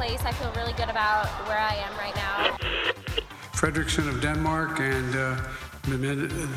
Place. 0.00 0.24
I 0.24 0.32
feel 0.32 0.52
really 0.60 0.72
good 0.80 0.88
about 0.88 1.26
where 1.46 1.60
I 1.72 1.74
am 1.86 1.92
right 2.04 2.16
now. 2.26 2.56
Fredrickson 3.52 4.08
of 4.08 4.16
Denmark 4.22 4.80
and 4.80 5.12
uh, 5.14 5.36
the, 5.84 5.98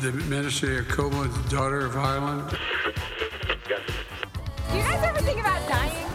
the 0.04 0.12
Minister 0.34 0.80
Jacoba, 0.80 1.28
the 1.28 1.50
daughter 1.50 1.84
of 1.84 1.94
Ireland. 1.94 2.42
Do 4.70 4.78
you 4.78 4.84
guys 4.88 5.02
ever 5.10 5.20
think 5.28 5.38
about 5.44 5.60
dying? 5.68 6.08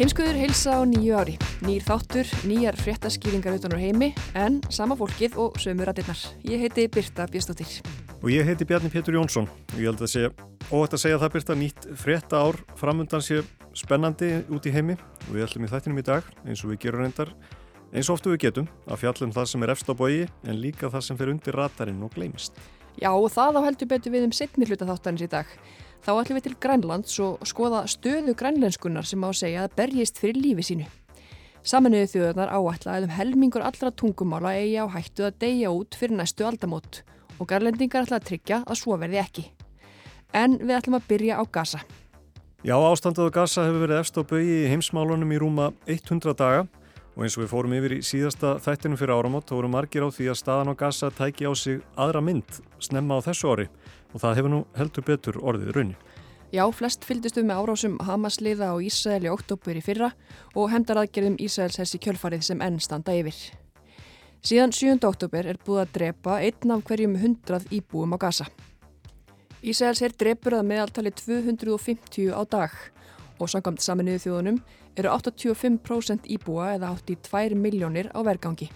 Heimskuður 0.00 0.40
heilsa 0.40 0.80
á 0.80 0.88
nýju 0.88 1.12
ári. 1.20 1.36
Nýr 1.68 1.84
þáttur, 1.84 2.32
nýjar 2.48 2.80
fréttaskýringar 2.80 3.60
utan 3.60 3.76
á 3.76 3.78
heimi, 3.80 4.14
en 4.32 4.62
sama 4.72 4.96
fólkið 4.96 5.36
og 5.36 5.60
sömur 5.60 5.92
aðeinnar. 5.92 6.20
Ég 6.48 6.64
heiti 6.64 6.88
Birta 6.88 7.28
Björnstóttir. 7.28 7.80
Og 8.22 8.28
ég 8.32 8.48
heiti 8.48 8.64
Bjarni 8.64 8.88
Pétur 8.92 9.20
Jónsson. 9.20 9.48
Ég 9.76 9.88
held 9.88 10.00
að 10.00 10.12
segja, 10.16 10.36
óvægt 10.72 10.96
að 10.96 11.02
segja 11.02 11.18
það 11.22 11.32
Birta, 11.34 11.54
nýtt 11.54 11.84
frétta 12.00 12.38
ár 12.42 12.56
framundan 12.78 13.22
sé 13.22 13.42
spennandi 13.76 14.30
út 14.50 14.66
í 14.66 14.72
heimi 14.74 14.96
og 14.96 15.30
við 15.34 15.44
ætlum 15.46 15.66
í 15.66 15.70
þættinum 15.70 16.00
í 16.00 16.04
dag, 16.06 16.26
eins 16.42 16.62
og 16.64 16.72
við 16.72 16.80
gerum 16.86 17.04
reyndar, 17.04 17.30
eins 17.92 18.08
og 18.10 18.16
oftu 18.16 18.32
við 18.32 18.40
getum, 18.46 18.66
að 18.88 19.02
fjallum 19.04 19.34
það 19.36 19.50
sem 19.52 19.66
er 19.66 19.72
efst 19.74 19.90
á 19.90 19.94
bogi 19.94 20.24
en 20.26 20.58
líka 20.58 20.90
það 20.90 21.04
sem 21.06 21.18
fer 21.20 21.30
undir 21.30 21.58
ratarinn 21.58 22.02
og 22.02 22.14
gleymist. 22.16 22.58
Já, 22.98 23.12
og 23.12 23.28
það 23.30 23.60
á 23.60 23.66
heldur 23.66 23.90
betur 23.92 24.14
við 24.14 24.26
um 24.26 24.34
setni 24.34 24.66
hluta 24.66 24.88
þáttanins 24.88 25.26
í 25.26 25.30
dag. 25.30 25.50
Þá 26.02 26.10
ætlum 26.16 26.38
við 26.38 26.46
til 26.46 26.56
Grænlands 26.62 27.18
og 27.22 27.44
skoða 27.46 27.82
stöðu 27.90 28.34
grænlenskunar 28.38 29.06
sem 29.06 29.22
á 29.22 29.28
að 29.28 29.40
segja 29.42 29.66
að 29.66 29.76
berjist 29.78 30.18
fyrir 30.22 30.40
lífi 30.42 30.64
sínu. 30.70 30.88
Saminuðu 31.66 32.08
þjóðarnar 32.12 32.54
áætla 32.54 32.96
að 32.96 33.08
um 33.08 33.14
helmingur 33.16 33.64
allra 33.66 33.90
tungumála 33.90 34.54
eigi 34.54 34.78
á 34.82 34.86
hættu 34.86 35.26
að 35.26 35.38
deyja 35.42 35.74
út 35.74 35.98
fyrir 35.98 36.18
næstu 36.18 36.46
aldamót 36.46 37.02
og 37.36 37.50
grænlendingar 37.50 38.06
ætla 38.06 38.20
að 38.20 38.28
tryggja 38.30 38.62
að 38.64 38.80
svo 38.80 38.98
verði 39.02 39.22
ekki. 39.22 39.46
En 40.34 40.58
við 40.62 40.74
ætlum 40.78 40.98
að 40.98 41.06
byrja 41.10 41.38
á 41.38 41.44
Gaza. 41.50 41.80
Já, 42.66 42.74
ástandið 42.74 43.30
á 43.30 43.36
Gaza 43.36 43.66
hefur 43.68 43.84
verið 43.84 44.00
efst 44.00 44.18
á 44.18 44.22
bögi 44.26 44.56
í 44.64 44.70
heimsmálunum 44.72 45.32
í 45.32 45.38
rúma 45.38 45.70
100 45.86 46.34
daga 46.34 46.66
og 47.16 47.24
eins 47.24 47.36
og 47.38 47.44
við 47.44 47.52
fórum 47.52 47.74
yfir 47.76 47.94
í 47.96 48.02
síðasta 48.04 48.56
þættinu 48.64 48.98
fyrir 49.00 49.14
áramót 49.16 49.46
þá 49.48 49.54
voru 49.56 49.70
margir 49.72 50.04
á 50.04 50.10
því 50.12 50.26
að 50.32 50.40
staðan 50.40 50.72
á 50.72 50.74
Gaza 50.76 51.10
tæki 51.14 51.48
á 51.48 51.52
sig 51.56 51.80
aðra 51.96 52.20
mynd 52.24 52.58
snemma 52.82 53.16
á 53.16 53.24
þessu 53.24 53.52
ári 53.54 53.68
og 54.12 54.20
það 54.20 54.36
hefur 54.40 54.52
nú 54.52 54.60
heldur 54.76 55.06
betur 55.06 55.40
orðið 55.40 55.72
raunni. 55.76 55.96
Já, 56.54 56.62
flest 56.72 57.04
fylgdistu 57.04 57.42
með 57.42 57.62
árásum 57.62 57.96
Hamas-liða 58.06 58.70
á 58.70 58.76
Ísrael 58.78 59.24
í 59.26 59.32
oktober 59.32 59.78
í 59.78 59.82
fyrra 59.82 60.12
og 60.54 60.70
hendaraðgerðum 60.70 61.40
Ísraels 61.42 61.80
hessi 61.80 61.98
kjölfarið 61.98 62.44
sem 62.46 62.62
enn 62.62 62.78
standa 62.80 63.16
yfir. 63.16 63.34
Síðan 64.46 64.72
7. 64.76 65.00
oktober 65.08 65.48
er 65.50 65.58
búið 65.58 65.82
að 65.82 65.92
drepa 65.96 66.38
einn 66.38 66.72
af 66.74 66.84
hverjum 66.86 67.16
hundrað 67.18 67.66
íbúum 67.74 68.14
á 68.14 68.18
Gaza. 68.28 68.46
Ísraels 69.64 70.02
er 70.04 70.12
drepur 70.12 70.58
að 70.58 70.66
meðaltali 70.68 71.12
250 71.16 72.28
á 72.36 72.42
dag 72.44 72.72
og 73.40 73.48
samkvæmt 73.48 73.80
saminuðu 73.84 74.22
þjóðunum 74.26 74.58
eru 74.96 75.12
85% 75.12 76.28
íbúa 76.32 76.74
eða 76.76 76.92
82 76.96 77.56
miljónir 77.56 78.10
á 78.12 78.20
vergangi. 78.24 78.68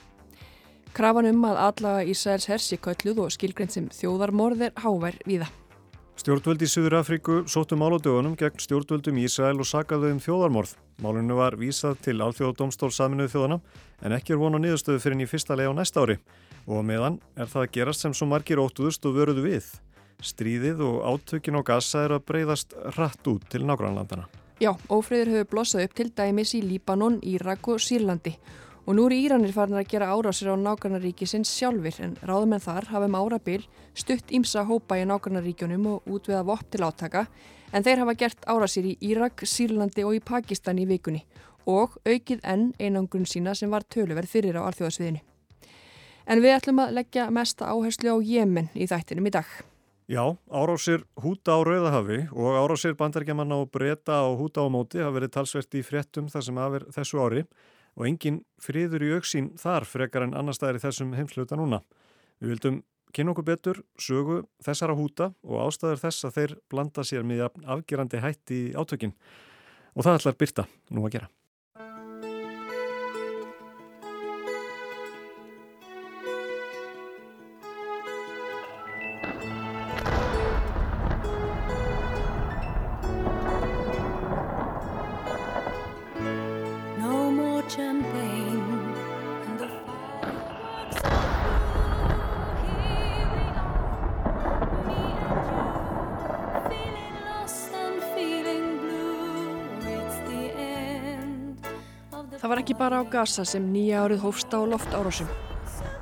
Krafan 0.97 1.29
um 1.31 1.45
að 1.47 1.61
allaga 1.69 2.05
Ísraels 2.09 2.49
hersi 2.51 2.81
kölluð 2.81 3.27
og 3.27 3.35
skilgrind 3.35 3.73
sem 3.73 3.89
þjóðarmorð 3.95 4.69
er 4.69 4.73
hávær 4.81 5.21
viða. 5.29 5.51
Stjórnvöldi 6.21 6.67
í 6.67 6.69
Suður 6.69 6.99
Afríku 6.99 7.37
sóttu 7.49 7.79
máládögunum 7.81 8.35
gegn 8.37 8.61
stjórnvöldum 8.61 9.21
í 9.21 9.23
Ísrael 9.29 9.61
og 9.61 9.69
sagaðu 9.69 10.11
um 10.13 10.19
þjóðarmorð. 10.21 10.75
Málunum 11.01 11.39
var 11.39 11.57
vísað 11.57 12.01
til 12.05 12.19
Alþjóðadómstól 12.21 12.91
saminuðu 12.93 13.33
þjóðana 13.37 13.61
en 14.05 14.17
ekki 14.17 14.35
er 14.35 14.43
vonu 14.43 14.61
nýðustöðu 14.61 15.01
fyrir 15.01 15.23
í 15.25 15.29
fyrsta 15.31 15.57
leið 15.57 15.73
á 15.73 15.79
næsta 15.79 16.05
ári 16.05 16.19
og 16.67 16.85
meðan 16.85 17.21
er 17.37 17.49
það 17.49 17.63
að 17.63 17.73
gerast 17.79 18.05
sem 18.05 18.17
svo 18.17 18.29
margir 18.29 18.61
óttuðust 18.61 19.07
og 19.09 19.17
vöruðu 19.17 19.47
við. 19.47 19.71
Stríðið 20.21 20.83
og 20.85 20.97
átökin 21.09 21.57
á 21.57 21.63
Gaza 21.65 22.05
er 22.05 22.17
að 22.17 22.27
breyðast 22.29 22.75
rætt 22.97 23.27
út 23.31 23.47
til 23.49 23.65
nágrannlandana. 23.65 24.27
Já, 24.61 24.75
ófriður 24.93 25.33
hefur 25.33 25.53
blossað 25.55 25.87
upp 25.87 25.95
til 25.97 26.11
dæmis 26.13 26.53
í 26.53 26.61
Líbanon, 26.61 27.23
Írak 27.25 27.69
og 27.73 27.81
Sýrlandi 27.81 28.35
og 28.87 28.97
nú 28.97 29.07
eru 29.07 29.17
Íranir 29.17 29.53
farin 29.55 29.79
að 29.79 29.89
gera 29.93 30.11
árásir 30.13 30.51
á 30.51 30.57
nágrannaríkisins 30.59 31.53
sjálfur 31.53 32.01
en 32.05 32.17
ráðumenn 32.27 32.61
þar 32.65 32.89
hafa 32.91 33.09
um 33.09 33.17
árabil 33.17 33.65
stutt 33.95 34.33
ímsa 34.35 34.65
hópa 34.67 34.99
í 34.99 35.07
nágrannaríkjunum 35.09 35.87
og 35.87 36.11
útviða 36.11 36.43
vopp 36.49 36.69
til 36.73 36.85
átaka 36.85 37.27
en 37.73 37.87
þeir 37.87 38.03
hafa 38.03 38.17
gert 38.19 38.45
árásir 38.51 38.89
í 38.91 38.97
Írak, 39.01 39.45
Sýrlandi 39.47 40.05
og 40.05 40.19
í 40.19 40.21
Pakistan 40.21 40.81
í 40.81 40.89
vikunni 40.91 41.25
og 41.71 41.97
aukið 42.05 42.43
enn 42.43 42.73
einangrun 42.81 43.29
sína 43.29 43.55
sem 43.55 43.71
var 43.71 43.87
töluverð 43.87 44.33
fyrir 44.33 44.59
á 44.59 44.67
alþjóðasviðinu. 44.67 45.21
En 46.27 46.43
við 46.43 46.57
ætlum 46.57 46.81
að 46.83 46.95
leggja 47.01 47.31
mesta 47.31 47.71
áherslu 47.71 48.13
á 48.13 48.17
Jemen 48.21 48.71
í 48.75 48.91
þættinum 48.91 49.29
í 49.29 49.35
dag. 49.35 49.47
Já, 50.11 50.27
árásir 50.51 51.05
húta 51.15 51.55
á 51.55 51.63
Rauðahafi 51.63 52.25
og 52.35 52.57
árásir 52.59 52.97
bandargemanna 52.99 53.61
og 53.63 53.69
breyta 53.71 54.19
á 54.19 54.27
húta 54.35 54.59
á 54.59 54.67
móti 54.67 54.99
hafa 54.99 55.15
verið 55.15 55.31
talsvert 55.37 55.77
í 55.79 55.85
fréttum 55.87 56.27
þar 56.27 56.43
sem 56.43 56.59
aðver 56.59 56.87
þessu 56.91 57.21
ári 57.23 57.45
og 57.95 58.09
engin 58.11 58.41
friður 58.59 59.07
í 59.07 59.13
auksín 59.15 59.53
þar 59.55 59.87
frekar 59.87 60.27
en 60.27 60.35
annar 60.35 60.59
staðir 60.59 60.81
í 60.81 60.83
þessum 60.83 61.15
heimsluta 61.15 61.55
núna. 61.55 61.79
Við 62.43 62.57
vildum 62.57 62.83
kynna 63.15 63.37
okkur 63.37 63.47
betur, 63.53 63.83
sögu 64.03 64.43
þessara 64.59 64.99
húta 64.99 65.31
og 65.47 65.63
ástæður 65.69 66.03
þess 66.03 66.27
að 66.27 66.41
þeir 66.41 66.59
blanda 66.75 67.07
sér 67.07 67.23
með 67.23 67.47
afgerandi 67.63 68.27
hætti 68.27 68.65
í 68.65 68.73
átökin 68.75 69.15
og 69.95 70.03
það 70.03 70.19
ætlar 70.19 70.43
Birta 70.43 70.67
nú 70.91 71.07
að 71.07 71.21
gera. 71.21 71.31
Ekki 102.71 102.79
bara 102.79 103.03
á 103.03 103.11
Gaza 103.11 103.43
sem 103.43 103.65
nýja 103.67 104.05
árið 104.05 104.21
hófst 104.23 104.53
á 104.55 104.63
loftárásum. 104.63 105.27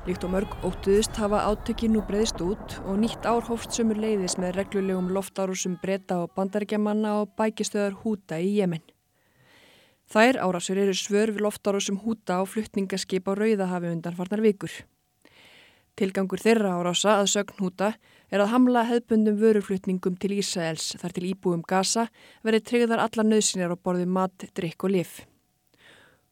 Líkt 0.04 0.24
og 0.26 0.32
mörg 0.34 0.50
óttuðust 0.60 1.16
hafa 1.16 1.38
átökinn 1.48 1.94
nú 1.96 2.02
breyðist 2.04 2.42
út 2.44 2.74
og 2.84 2.98
nýtt 3.00 3.24
ár 3.24 3.40
hófst 3.48 3.72
sömur 3.72 3.96
leiðis 3.96 4.36
með 4.36 4.58
reglulegum 4.58 5.08
loftárásum 5.08 5.78
breyta 5.80 6.18
og 6.20 6.34
bandarækjamanna 6.36 7.22
og 7.22 7.32
bækistöðar 7.40 7.96
húta 8.02 8.36
í 8.36 8.58
Jemen. 8.58 8.82
Þær 10.12 10.42
árásur 10.44 10.82
eru 10.82 10.92
svör 10.92 11.32
við 11.32 11.46
loftárásum 11.46 12.02
húta 12.04 12.36
á 12.36 12.44
fluttningaskip 12.44 13.24
á 13.24 13.32
Rauðahafi 13.32 13.88
undanfarnar 13.94 14.44
vikur. 14.44 14.74
Tilgangur 15.96 16.44
þeirra 16.44 16.76
árása 16.76 17.16
að 17.22 17.32
sögn 17.32 17.64
húta 17.64 17.94
er 18.28 18.44
að 18.44 18.52
hamla 18.52 18.84
hefbundum 18.92 19.40
vöruflutningum 19.40 20.20
til 20.20 20.36
Ísraels 20.36 20.92
þar 21.00 21.16
til 21.16 21.32
íbúum 21.32 21.64
Gaza 21.64 22.10
verið 22.44 22.68
tryggðar 22.68 23.06
alla 23.08 23.24
nöðsinjar 23.24 23.72
á 23.72 23.76
borði 23.80 24.04
mat, 24.04 24.50
drikk 24.52 24.84
og 24.84 24.96
lif. 24.98 25.24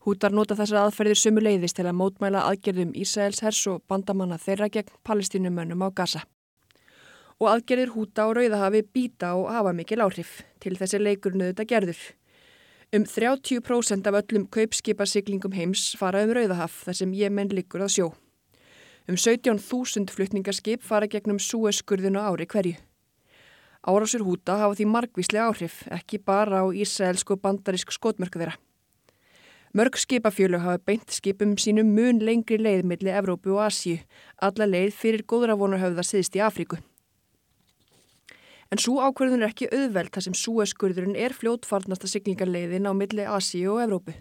Hútar 0.07 0.31
nota 0.31 0.55
þessar 0.55 0.85
aðferðir 0.85 1.19
sumu 1.19 1.43
leiðis 1.43 1.73
til 1.75 1.83
að 1.83 1.97
mótmæla 1.99 2.45
aðgerðum 2.47 2.93
Ísraels 2.95 3.41
hers 3.43 3.65
og 3.67 3.81
bandamanna 3.91 4.37
þeirra 4.39 4.69
gegn 4.71 4.93
palestínumönnum 5.03 5.81
á 5.83 5.91
Gaza. 5.91 6.21
Og 7.43 7.49
aðgerðir 7.51 7.91
húta 7.91 8.29
og 8.31 8.37
rauðahafi 8.39 8.85
býta 8.95 9.33
og 9.35 9.51
hafa 9.51 9.73
mikil 9.75 10.05
áhrif 10.05 10.45
til 10.63 10.77
þessi 10.79 11.01
leikur 11.03 11.35
nöðuta 11.35 11.67
gerður. 11.67 11.99
Um 12.95 13.03
30% 13.03 14.07
af 14.07 14.19
öllum 14.21 14.45
kaupskipasiklingum 14.47 15.57
heims 15.59 15.89
fara 15.99 16.23
um 16.23 16.37
rauðahaf 16.39 16.85
þar 16.87 16.99
sem 17.01 17.17
Jemen 17.19 17.51
liggur 17.51 17.83
að 17.83 17.97
sjó. 17.97 18.07
Um 19.11 19.19
17.000 19.19 20.15
flutningarskip 20.15 20.87
fara 20.87 21.11
gegnum 21.11 21.43
súeskurðinu 21.43 22.23
ári 22.23 22.47
hverju. 22.47 22.77
Árásur 23.83 24.23
húta 24.23 24.55
hafa 24.63 24.79
því 24.79 24.87
margvíslega 24.87 25.51
áhrif, 25.51 25.83
ekki 25.91 26.23
bara 26.23 26.63
á 26.63 26.71
Ísraelsk 26.71 27.35
og 27.35 27.43
bandarísk 27.43 27.91
skotmörku 27.91 28.39
þeirra. 28.39 28.55
Mörg 29.77 29.99
skipafjölu 30.01 30.57
hafa 30.63 30.81
beint 30.89 31.11
skipum 31.13 31.51
sínum 31.61 31.91
mun 31.93 32.23
lengri 32.25 32.57
leið 32.57 32.87
millir 32.89 33.13
Evrópu 33.19 33.51
og 33.59 33.67
Asju, 33.67 33.99
alla 34.41 34.65
leið 34.65 34.95
fyrir 34.97 35.25
góðravonarhauða 35.29 36.01
siðst 36.01 36.39
í 36.39 36.41
Afríku. 36.41 36.79
En 38.73 38.81
svo 38.81 39.03
ákverðun 39.05 39.45
er 39.45 39.51
ekki 39.51 39.69
auðveld 39.69 40.15
þar 40.15 40.25
sem 40.25 40.37
Suezkurðurinn 40.41 41.19
er 41.21 41.37
fljótfarnasta 41.37 42.09
siglingarleiðin 42.09 42.89
á 42.89 42.97
milli 42.97 43.27
Asíu 43.29 43.75
og 43.75 43.83
Evrópu. 43.85 44.15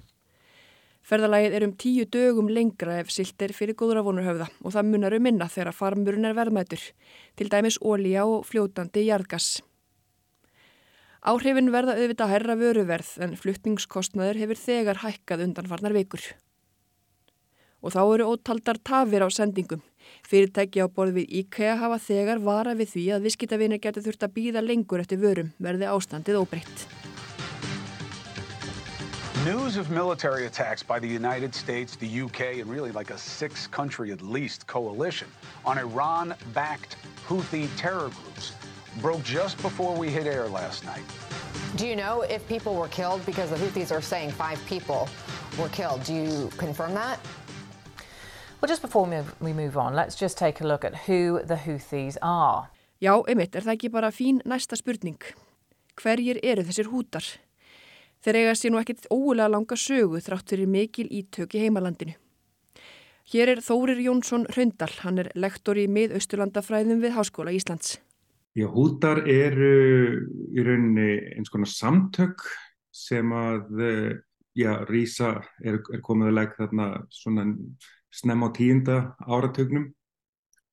Ferðalagið 1.08 1.56
er 1.56 1.68
um 1.70 1.76
tíu 1.86 2.04
dögum 2.04 2.52
lengra 2.52 2.98
ef 3.06 3.14
silt 3.16 3.48
er 3.48 3.54
fyrir 3.56 3.80
góðravonurhöfða 3.80 4.50
og 4.60 4.76
það 4.76 4.90
munar 4.92 5.16
um 5.16 5.24
minna 5.24 5.48
þegar 5.48 5.78
farmurinn 5.78 6.28
er 6.28 6.36
verðmætur, 6.36 6.84
til 7.40 7.48
dæmis 7.48 7.80
ólíja 7.80 8.28
og 8.28 8.44
fljótandi 8.50 9.08
jarðgass. 9.08 9.62
Áhrifin 11.26 11.72
verða 11.74 11.96
auðvitað 11.98 12.30
herra 12.30 12.54
vöruverð 12.54 13.08
en 13.26 13.32
flutningskostnaður 13.42 14.38
hefur 14.44 14.60
þegar 14.62 15.00
hækkað 15.02 15.48
undanfarnar 15.48 15.96
vikur. 15.96 16.22
Og 17.82 17.96
þá 17.96 18.02
eru 18.04 18.28
ótaldar 18.30 18.78
tafir 18.78 19.26
á 19.26 19.30
sendingum. 19.34 19.82
Fyrirtæki 20.30 20.86
á 20.86 20.88
borð 20.88 21.18
við 21.18 21.34
IKEA 21.40 21.80
hafa 21.82 21.98
þegar 21.98 22.44
vara 22.46 22.76
við 22.78 22.92
því 22.92 23.06
að 23.16 23.26
viskitavinir 23.26 23.82
getur 23.82 24.06
þurft 24.06 24.28
að 24.28 24.36
býða 24.38 24.62
lengur 24.62 25.02
eftir 25.02 25.18
vörum 25.24 25.50
verði 25.58 25.90
ástandið 25.90 26.38
óbreytt. 26.44 26.86
News 29.50 29.78
of 29.78 29.90
military 29.90 30.46
attacks 30.46 30.84
by 30.84 31.00
the 31.00 31.10
United 31.10 31.56
States, 31.56 31.96
the 31.96 32.22
UK, 32.22 32.62
and 32.62 32.70
really 32.70 32.92
like 32.92 33.10
a 33.10 33.18
six 33.18 33.66
country 33.66 34.12
at 34.12 34.22
least 34.22 34.68
coalition 34.68 35.28
on 35.66 35.80
Iran 35.80 36.36
backed 36.54 36.98
Houthi 37.26 37.66
terror 37.78 38.10
groups 38.14 38.54
broke 39.02 39.24
just 39.24 39.62
before 39.62 39.96
we 39.96 40.10
hit 40.10 40.28
air 40.28 40.48
last 40.48 40.86
night. 40.86 41.04
Do 41.76 41.88
you 41.88 41.96
know 41.96 42.22
if 42.22 42.48
people 42.48 42.76
were 42.76 42.88
killed? 42.88 43.26
Because 43.26 43.50
the 43.50 43.58
Houthis 43.58 43.92
are 43.92 44.02
saying 44.02 44.32
five 44.32 44.64
people 44.66 45.10
were 45.60 45.70
killed. 45.70 46.04
Do 46.04 46.14
you 46.14 46.50
confirm 46.58 46.94
that? 46.94 47.20
Well, 48.62 48.70
just 48.70 48.82
before 48.82 49.06
we 49.42 49.54
move 49.54 49.78
on, 49.78 49.94
let's 49.94 50.16
just 50.16 50.38
take 50.38 50.62
a 50.62 50.68
look 50.68 50.86
at 50.86 50.96
who 50.96 51.42
the 51.44 51.56
Houthis 51.56 52.18
are. 52.22 52.70
Já, 53.02 53.12
einmitt, 53.28 53.56
er 53.56 53.62
það 53.62 53.74
ekki 53.76 53.90
bara 53.92 54.10
fín 54.16 54.40
næsta 54.48 54.78
spurning? 54.80 55.20
Hverjir 56.00 56.40
eru 56.42 56.64
þessir 56.64 56.88
hútar? 56.90 57.26
Þeir 58.24 58.40
eiga 58.40 58.54
sér 58.56 58.72
nú 58.72 58.80
ekkit 58.80 59.10
ógulega 59.12 59.52
langa 59.52 59.76
sögu 59.78 60.22
þrátt 60.24 60.50
fyrir 60.50 60.72
mikil 60.72 61.12
ítök 61.12 61.54
í 61.54 61.66
heimalandinu. 61.66 62.16
Hér 63.30 63.52
er 63.56 63.62
Þórir 63.66 64.00
Jónsson 64.00 64.48
Hraundal, 64.48 64.94
hann 65.04 65.20
er 65.22 65.32
lektor 65.36 65.78
í 65.78 65.86
miðausturlandafræðum 65.92 67.04
við 67.04 67.16
Háskóla 67.20 67.54
Íslands. 67.54 68.00
Hútar 68.64 69.26
eru 69.28 69.74
í 70.56 70.64
rauninni 70.64 71.10
eins 71.36 71.52
konar 71.52 71.68
samtök 71.68 72.46
sem 72.96 73.34
að, 73.36 73.68
já, 74.56 74.72
Rísa 74.88 75.42
er, 75.60 75.82
er 75.92 76.04
komið 76.06 76.32
að 76.32 76.38
legg 76.38 76.56
þarna 76.56 76.88
svona 77.12 77.46
snem 78.16 78.46
á 78.48 78.50
tíunda 78.56 78.98
áratögnum 79.28 79.90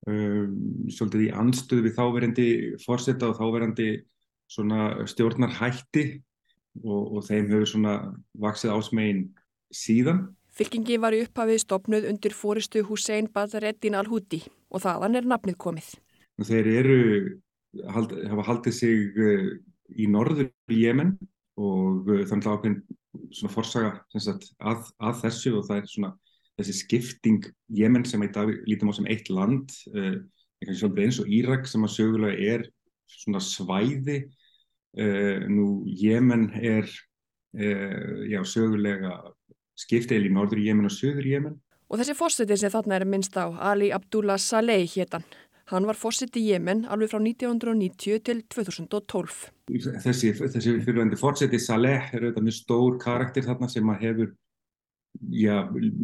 um, 0.07 0.53
svolítið 0.87 1.27
í 1.27 1.33
anstuð 1.43 1.83
við 1.87 1.97
þáverandi 1.99 2.49
fórseta 2.85 3.33
og 3.33 3.41
þáverandi 3.41 3.89
stjórnar 4.53 5.57
hætti 5.59 6.05
og, 6.85 7.19
og 7.19 7.27
þeim 7.27 7.51
hefur 7.51 7.69
svona 7.69 7.97
vaksið 8.39 8.75
ásmegin 8.77 9.27
síðan. 9.75 10.27
Fylkingi 10.53 10.99
var 11.01 11.17
í 11.17 11.23
upphafið 11.25 11.63
stopnuð 11.65 12.09
undir 12.11 12.35
fóristu 12.37 12.83
Hussein 12.85 13.31
Badareddin 13.33 13.97
al-Hudi 13.97 14.43
og 14.71 14.85
þaðan 14.85 15.17
er 15.19 15.29
nafnið 15.29 15.57
komið. 15.65 15.95
Þeir 16.43 16.69
eru, 16.73 17.01
hald, 17.95 18.17
hafa 18.31 18.49
haldið 18.49 18.77
sig 18.77 19.21
uh, 19.21 19.47
í 19.97 20.09
norður 20.11 20.51
í 20.73 20.83
Jemen 20.85 21.17
og 21.61 22.09
uh, 22.11 22.25
þannig 22.29 22.49
að 22.49 22.59
ákveðin 22.59 22.83
svona 23.33 23.53
forsaga 23.53 24.21
sagt, 24.21 24.51
að, 24.61 24.87
að 25.01 25.19
þessu 25.27 25.57
og 25.59 25.67
það 25.69 25.81
er 25.81 25.91
svona 25.93 26.13
þessi 26.61 26.77
skipting 26.83 27.49
Jemen 27.73 28.05
sem 28.09 28.23
í 28.25 28.31
dag 28.33 28.53
lítum 28.69 28.93
á 28.93 28.97
sem 28.97 29.09
eitt 29.13 29.31
land 29.33 29.73
uh, 29.95 30.17
eins 30.63 30.85
og 30.85 31.29
Írak 31.33 31.67
sem 31.67 31.85
að 31.85 31.95
sögulega 31.97 32.55
er 32.55 32.67
svona 33.11 33.43
svæði. 33.43 34.23
Uh, 34.93 35.49
nú 35.49 35.67
Jemen 35.89 36.51
er 36.61 36.85
uh, 36.85 38.25
já, 38.29 38.43
sögulega 38.45 39.17
skipteil 39.79 40.27
í 40.29 40.33
norður 40.33 40.61
Jemen 40.63 40.89
og 40.89 40.95
söður 40.95 41.29
Jemen. 41.29 41.57
Og 41.93 42.01
þessi 42.01 42.17
fósiti 42.17 42.57
sem 42.57 42.73
þarna 42.73 42.99
er 43.01 43.09
minnst 43.09 43.37
á 43.37 43.49
Ali 43.73 43.91
Abdullah 43.93 44.41
Saleh 44.41 44.85
héttan 44.95 45.25
Hann 45.71 45.87
var 45.87 45.99
fósitt 45.99 46.37
í 46.37 46.43
Jemen 46.49 46.85
alveg 46.91 47.13
frá 47.13 47.21
1990 47.23 48.23
til 48.27 48.43
2012. 48.51 49.37
Þessi, 50.03 50.33
þessi 50.35 50.79
fyrirvændi 50.83 51.19
fósitt 51.21 51.55
í 51.55 51.61
Saleh 51.63 52.11
er 52.11 52.27
auðvitað 52.27 52.49
mjög 52.49 52.57
stór 52.59 52.99
karakter 53.03 53.47
þarna 53.47 53.69
sem 53.71 53.93
að 53.93 54.03
hefur 54.03 54.33
já, 55.31 55.57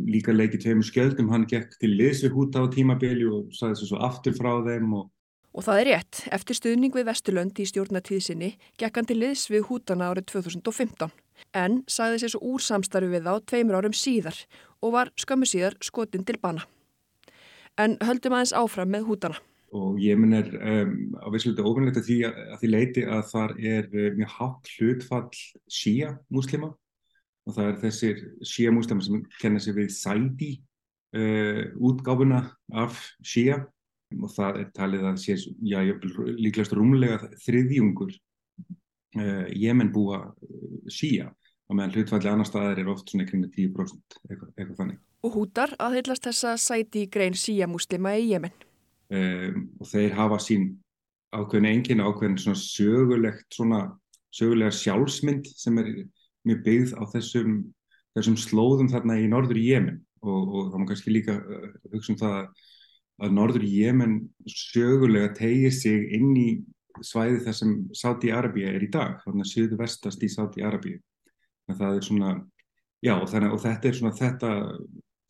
líka 0.06 0.32
leikið 0.32 0.64
tveimur 0.64 0.88
skjöldum, 0.88 1.31
hann 1.32 1.46
gekk 1.49 1.76
til 1.81 1.94
við 1.99 2.32
húta 2.34 2.64
á 2.64 2.66
tímabili 2.70 3.26
og 3.26 3.52
saði 3.56 3.76
þessu 3.76 3.90
svo 3.90 4.02
aftur 4.05 4.37
frá 4.37 4.50
þeim. 4.66 4.94
Og, 5.00 5.10
og 5.55 5.66
það 5.66 5.82
er 5.82 5.90
rétt, 5.93 6.22
eftir 6.38 6.58
stuðning 6.58 6.94
við 6.94 7.08
Vesturlönd 7.08 7.58
í 7.58 7.69
stjórnatíðsinni 7.69 8.55
gekk 8.78 9.00
hann 9.00 9.08
til 9.08 9.20
liðs 9.20 9.49
við 9.50 9.69
hútana 9.70 10.12
árið 10.12 10.31
2015 10.34 11.10
en 11.55 11.82
saði 11.90 12.25
þessu 12.25 12.43
úr 12.43 12.62
samstarfi 12.62 13.12
við 13.12 13.28
þá 13.28 13.44
tveimur 13.46 13.78
árum 13.78 13.94
síðar 13.96 14.38
og 14.82 14.94
var 14.94 15.14
skömmu 15.19 15.49
síðar 15.49 15.78
skotin 15.82 16.26
til 16.26 16.38
bana. 16.43 16.66
En 17.79 17.95
höldum 18.03 18.35
aðeins 18.35 18.57
áfram 18.59 18.91
með 18.91 19.07
hútana. 19.09 19.39
Og 19.77 19.99
minn 20.01 20.33
er 20.33 20.49
um, 20.57 20.93
á 21.21 21.29
vissulegt 21.31 21.61
ofinlegt 21.61 21.99
að 22.01 22.07
að 22.33 22.61
því 22.63 22.71
leiti 22.73 23.05
að 23.05 23.27
þar 23.29 23.57
er 23.61 23.89
mjög 24.17 24.31
hátt 24.39 24.71
hlutfall 24.79 25.43
síja 25.69 26.15
múslima. 26.33 26.73
Og 27.49 27.57
það 27.57 27.69
er 27.71 27.77
þessir 27.83 28.23
Shia 28.45 28.73
múslima 28.73 29.05
sem 29.05 29.21
kenna 29.41 29.61
sig 29.61 29.77
við 29.77 29.93
Saidi 29.97 30.51
uh, 31.17 31.65
útgáfuna 31.77 32.43
af 32.77 32.99
Shia. 33.25 33.63
Og 34.17 34.33
það 34.33 34.63
er 34.63 34.71
talið 34.77 35.05
að 35.05 35.21
sé 35.21 35.37
já, 35.37 35.79
líklegast 35.85 36.73
rúmlega 36.77 37.29
þriðjungur 37.45 38.15
uh, 39.21 39.47
Jemen 39.53 39.93
búa 39.93 40.23
uh, 40.33 40.79
Shia 40.89 41.29
og 41.69 41.76
meðan 41.76 41.94
hlutfalli 41.94 42.31
annar 42.31 42.49
staðar 42.49 42.81
er 42.81 42.91
oft 42.91 43.11
svona 43.11 43.26
kring 43.29 43.44
10% 43.44 44.19
eitthvað, 44.29 44.50
eitthvað 44.56 44.76
þannig. 44.81 45.00
Og 45.26 45.35
hútar 45.35 45.75
að 45.82 45.99
heilast 45.99 46.29
þessa 46.29 46.55
Saidi 46.61 47.06
grein 47.12 47.37
Shia 47.37 47.69
múslima 47.69 48.15
í 48.17 48.31
Jemen. 48.31 48.55
Um, 49.09 49.69
og 49.81 49.88
þeir 49.91 50.15
hafa 50.17 50.38
sín 50.43 50.70
ákveðin 51.35 51.70
engin 51.70 52.05
ákveðin 52.05 52.38
svona 52.41 52.61
sögulegt 52.61 53.56
svona 53.56 53.82
sögulega 54.35 54.73
sjálfsmynd 54.76 55.49
sem 55.56 55.81
er 55.81 55.91
mjög 56.49 56.65
byggð 56.65 56.94
á 56.97 57.03
þessum, 57.12 57.59
þessum 58.17 58.37
slóðum 58.41 58.91
þarna 58.93 59.19
í 59.20 59.29
norður 59.29 59.61
Jemen 59.61 60.03
og, 60.25 60.43
og 60.49 60.73
þá 60.73 60.76
má 60.81 60.88
kannski 60.91 61.15
líka 61.15 61.37
uh, 61.41 61.69
hugsa 61.93 62.15
um 62.15 62.20
það 62.20 62.41
að 63.19 63.34
norður 63.34 63.65
Jemen 63.67 64.19
sögulega 64.48 65.32
tegir 65.37 65.75
sig 65.75 66.13
inn 66.17 66.32
í 66.39 66.48
svæði 67.05 67.43
þar 67.44 67.56
sem 67.56 67.75
Sáti-Arabíu 67.94 68.69
er 68.70 68.84
í 68.84 68.91
dag, 68.91 69.19
þannig 69.25 69.44
að 69.44 69.53
söðu 69.53 69.79
vestast 69.81 70.22
í 70.25 70.31
Sáti-Arabíu. 71.69 71.79
Það 71.79 71.96
er 71.96 72.06
svona, 72.06 72.32
já, 73.03 73.15
þannig, 73.27 73.53
og 73.53 73.60
þetta 73.63 73.89
er 73.89 73.98
svona 73.98 74.17
þetta, 74.17 74.53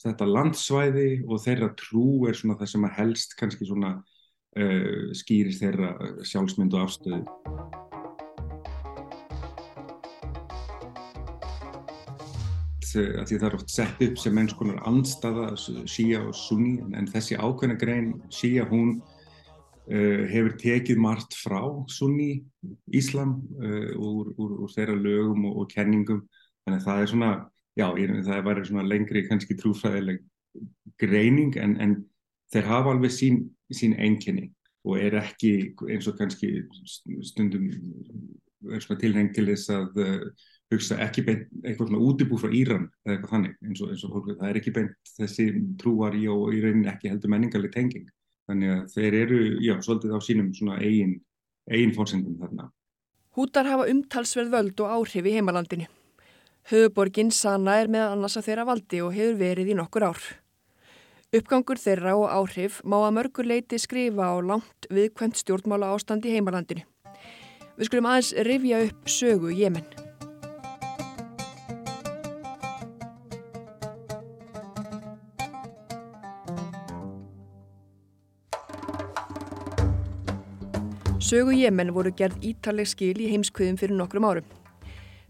þetta 0.05 0.31
landsvæði 0.31 1.09
og 1.27 1.43
þeirra 1.43 1.73
trú 1.79 2.29
er 2.29 2.39
svona 2.39 2.59
það 2.59 2.73
sem 2.73 2.89
að 2.89 2.97
helst 2.99 3.37
kannski 3.39 3.69
svona 3.69 3.97
uh, 3.99 5.11
skýrir 5.19 5.59
þeirra 5.59 5.93
sjálfsmynd 6.23 6.75
og 6.75 6.87
afstöðu. 6.87 7.25
að 12.99 13.29
því 13.29 13.37
það 13.39 13.47
er 13.47 13.55
oft 13.55 13.71
sett 13.71 14.01
upp 14.03 14.17
sem 14.19 14.39
eins 14.41 14.55
konar 14.57 14.79
andstaða 14.89 15.51
Shia 15.87 16.23
og 16.25 16.33
Sunni 16.35 16.81
en 16.97 17.07
þessi 17.07 17.37
ákveðna 17.37 17.77
grein 17.79 18.15
Shia 18.33 18.65
hún 18.67 18.97
hefur 19.89 20.57
tekið 20.61 20.99
margt 21.01 21.37
frá 21.39 21.61
Sunni 21.89 22.43
Íslam 22.93 23.39
uh, 23.61 23.93
úr, 23.97 24.35
úr, 24.37 24.57
úr 24.65 24.75
þeirra 24.75 24.97
lögum 24.99 25.47
og, 25.49 25.63
og 25.63 25.71
kenningum. 25.73 26.25
Þannig 26.67 26.83
að 26.83 26.89
það 26.89 27.03
er 27.03 27.11
svona, 27.13 27.31
já, 27.79 27.87
það 28.27 28.51
er 28.53 28.65
svona 28.69 28.85
lengri 28.89 29.25
kannski 29.29 29.57
trúfræðileg 29.57 30.21
greining 31.01 31.57
en, 31.57 31.79
en 31.81 31.97
þeir 32.53 32.69
hafa 32.69 32.93
alveg 32.93 33.15
sín, 33.15 33.43
sín 33.73 33.97
einkenni 33.97 34.51
og 34.89 35.01
er 35.01 35.19
ekki 35.21 35.73
eins 35.91 36.09
og 36.09 36.19
kannski 36.19 36.53
stundum 37.27 37.69
tilheng 38.99 39.33
til 39.35 39.49
þess 39.51 39.73
að 39.75 40.01
uh, 40.03 40.23
hugsa 40.73 40.99
ekki 41.05 41.25
beint 41.25 41.49
eitthvað 41.63 41.91
svona 41.91 42.05
útibú 42.05 42.39
frá 42.41 42.53
Íran 42.53 42.87
eða 43.07 43.15
eitthvað 43.15 43.35
þannig 43.35 43.59
eins 43.65 43.83
og, 43.83 43.93
eins 43.93 44.05
og 44.05 44.31
það 44.31 44.47
er 44.51 44.61
ekki 44.61 44.75
beint 44.77 45.13
þessi 45.17 45.49
trúar 45.81 46.17
í 46.19 46.27
og 46.33 46.53
í 46.53 46.63
rauninni 46.65 46.91
ekki 46.93 47.13
heldur 47.13 47.33
menningarleg 47.33 47.73
tenging 47.75 48.09
þannig 48.49 48.75
að 48.75 48.97
þeir 48.97 49.17
eru, 49.23 49.39
já, 49.63 49.75
svolítið 49.85 50.17
á 50.17 50.21
sínum 50.25 50.51
svona 50.57 50.81
eigin, 50.81 51.15
eigin 51.71 51.95
fórsendum 51.97 52.39
þarna. 52.41 52.71
Hútar 53.39 53.69
hafa 53.69 53.87
umtalsverð 53.93 54.55
völd 54.57 54.83
og 54.83 54.97
áhrif 54.97 55.29
í 55.29 55.37
heimalandinu. 55.37 55.87
Höfuborgin 56.69 57.31
Sana 57.33 57.79
er 57.81 57.89
með 57.93 58.11
annars 58.17 58.37
að 58.41 58.49
þeirra 58.49 58.67
valdi 58.69 59.01
og 59.05 59.15
hefur 59.15 59.39
verið 59.41 59.73
í 59.73 59.79
nokkur 59.79 60.09
ár. 60.11 60.27
Uppgangur 61.29 61.81
þeirra 61.81 62.17
og 62.17 62.29
áhrif 62.33 62.81
má 62.89 62.99
að 63.03 63.15
mörgur 63.21 63.49
leiti 63.49 63.81
skrifa 63.81 64.33
á 64.33 64.37
langt 64.41 64.89
viðkvæmt 64.89 65.41
stjórnmála 65.45 65.93
ástand 65.93 66.25
í 66.25 66.35
heimalandinu. 66.37 66.85
Við 67.79 67.91
skulum 67.91 68.11
aðeins 68.11 68.35
rifja 68.49 68.85
upp 68.89 69.13
sögu 69.13 69.53
Jemen. 69.55 70.08
Sögu 81.19 81.51
Jemen 81.51 81.89
voru 81.91 82.13
gerð 82.15 82.45
ítaleg 82.47 82.87
skil 82.87 83.17
í 83.19 83.27
heimskviðum 83.33 83.77
fyrir 83.81 83.97
nokkrum 83.99 84.23
árum. 84.29 84.45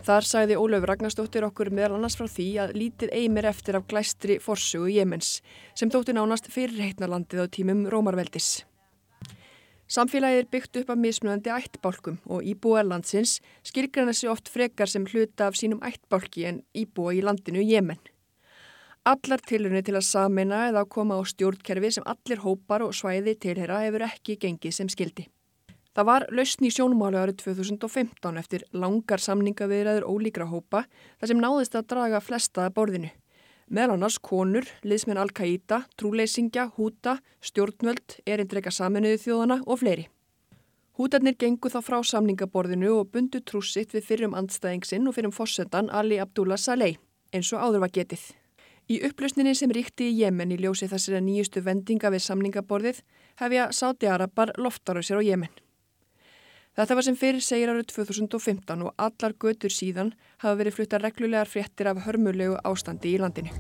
Þar 0.04 0.26
sagði 0.28 0.59
Ólöf 0.61 0.85
Ragnarstóttir 0.85 1.47
okkur 1.47 1.71
meðal 1.73 1.95
annars 1.97 2.18
frá 2.18 2.26
því 2.28 2.49
að 2.61 2.75
lítið 2.76 3.14
eigmir 3.16 3.49
eftir 3.49 3.78
af 3.78 3.87
glæstri 3.88 4.37
forsögu 4.45 4.90
Jemens 4.92 5.38
sem 5.73 5.88
þótti 5.88 6.12
nánast 6.12 6.50
fyrir 6.52 6.83
heitnalandið 6.85 7.40
á 7.40 7.47
tímum 7.57 7.87
Rómarveldis. 7.88 8.66
Samfélagið 9.88 10.42
er 10.42 10.50
byggt 10.52 10.76
upp 10.83 10.92
af 10.92 11.00
mismunandi 11.00 11.54
ættbálkum 11.57 12.21
og 12.28 12.45
íbúa 12.45 12.85
landsins 12.85 13.38
skilgræna 13.64 14.12
sig 14.12 14.28
oft 14.28 14.52
frekar 14.52 14.92
sem 14.92 15.09
hluta 15.09 15.49
af 15.49 15.57
sínum 15.57 15.80
ættbálki 15.80 16.45
en 16.52 16.61
íbúa 16.76 17.16
í 17.16 17.25
landinu 17.25 17.64
Jemen. 17.64 17.97
Allar 19.09 19.40
tilurni 19.40 19.80
til 19.80 19.97
að 19.97 20.04
samena 20.04 20.66
eða 20.68 20.85
koma 20.85 21.16
á 21.16 21.25
stjórnkerfi 21.25 21.95
sem 21.97 22.04
allir 22.04 22.45
hópar 22.45 22.85
og 22.85 22.92
svæði 22.92 23.38
tilhera 23.40 23.80
hefur 23.87 24.04
ekki 24.04 24.37
gengið 24.37 24.76
sem 24.83 24.92
skildi. 24.92 25.30
Það 25.99 26.07
var 26.07 26.25
lausn 26.31 26.62
í 26.62 26.69
sjónumáli 26.71 27.19
árið 27.19 27.40
2015 27.40 28.37
eftir 28.38 28.62
langar 28.71 29.19
samningaviðræður 29.19 30.05
ólíkra 30.07 30.45
hópa 30.47 30.85
þar 31.19 31.31
sem 31.33 31.43
náðist 31.43 31.75
að 31.75 31.88
draga 31.90 32.21
flesta 32.23 32.69
að 32.69 32.76
borðinu. 32.76 33.11
Meðal 33.67 33.97
annars 33.97 34.21
konur, 34.23 34.71
liðsmenn 34.87 35.19
Al-Qaida, 35.19 35.81
trúleysingja, 35.99 36.69
húta, 36.78 37.17
stjórnvöld, 37.43 38.21
erindreika 38.31 38.71
saminuðu 38.71 39.19
þjóðana 39.25 39.59
og 39.67 39.83
fleiri. 39.83 40.07
Hútarnir 40.95 41.35
gengu 41.35 41.67
þá 41.67 41.81
frá 41.83 41.99
samningaborðinu 42.14 42.95
og 43.00 43.11
bundu 43.11 43.43
trúsitt 43.43 43.99
við 43.99 44.07
fyrrum 44.07 44.38
andstæðingsinn 44.38 45.11
og 45.11 45.19
fyrrum 45.19 45.35
fossetan 45.35 45.90
Ali 45.90 46.23
Abdullah 46.23 46.62
Saleh, 46.62 47.02
eins 47.35 47.50
og 47.50 47.59
áður 47.67 47.88
var 47.88 47.97
getið. 47.99 48.23
Í 48.87 49.02
upplösninni 49.02 49.59
sem 49.59 49.75
ríkti 49.75 50.12
í 50.12 50.21
Jemen 50.23 50.55
í 50.55 50.62
ljósi 50.62 50.87
þessira 50.87 51.19
nýjustu 51.19 51.67
vendinga 51.67 52.14
við 52.14 52.28
samningaborðið 52.31 53.07
hefja 53.43 53.73
Sáti-Arabar 53.75 54.61
loftar 54.62 55.02
á 55.02 55.02
sér 55.02 55.19
á 55.19 55.26
Jemen. 55.35 55.50
Þetta 56.79 56.95
var 56.95 57.03
sem 57.03 57.17
fyrir 57.19 57.43
segir 57.43 57.73
árið 57.73 57.89
2015 57.91 58.83
og 58.87 58.93
allar 59.03 59.33
götur 59.43 59.73
síðan 59.75 60.13
hafa 60.45 60.61
verið 60.61 60.77
flutta 60.77 61.01
reglulegar 61.03 61.51
fréttir 61.51 61.89
af 61.91 62.05
hörmulegu 62.05 62.55
ástandi 62.71 63.17
í 63.17 63.19
landinu. 63.19 63.51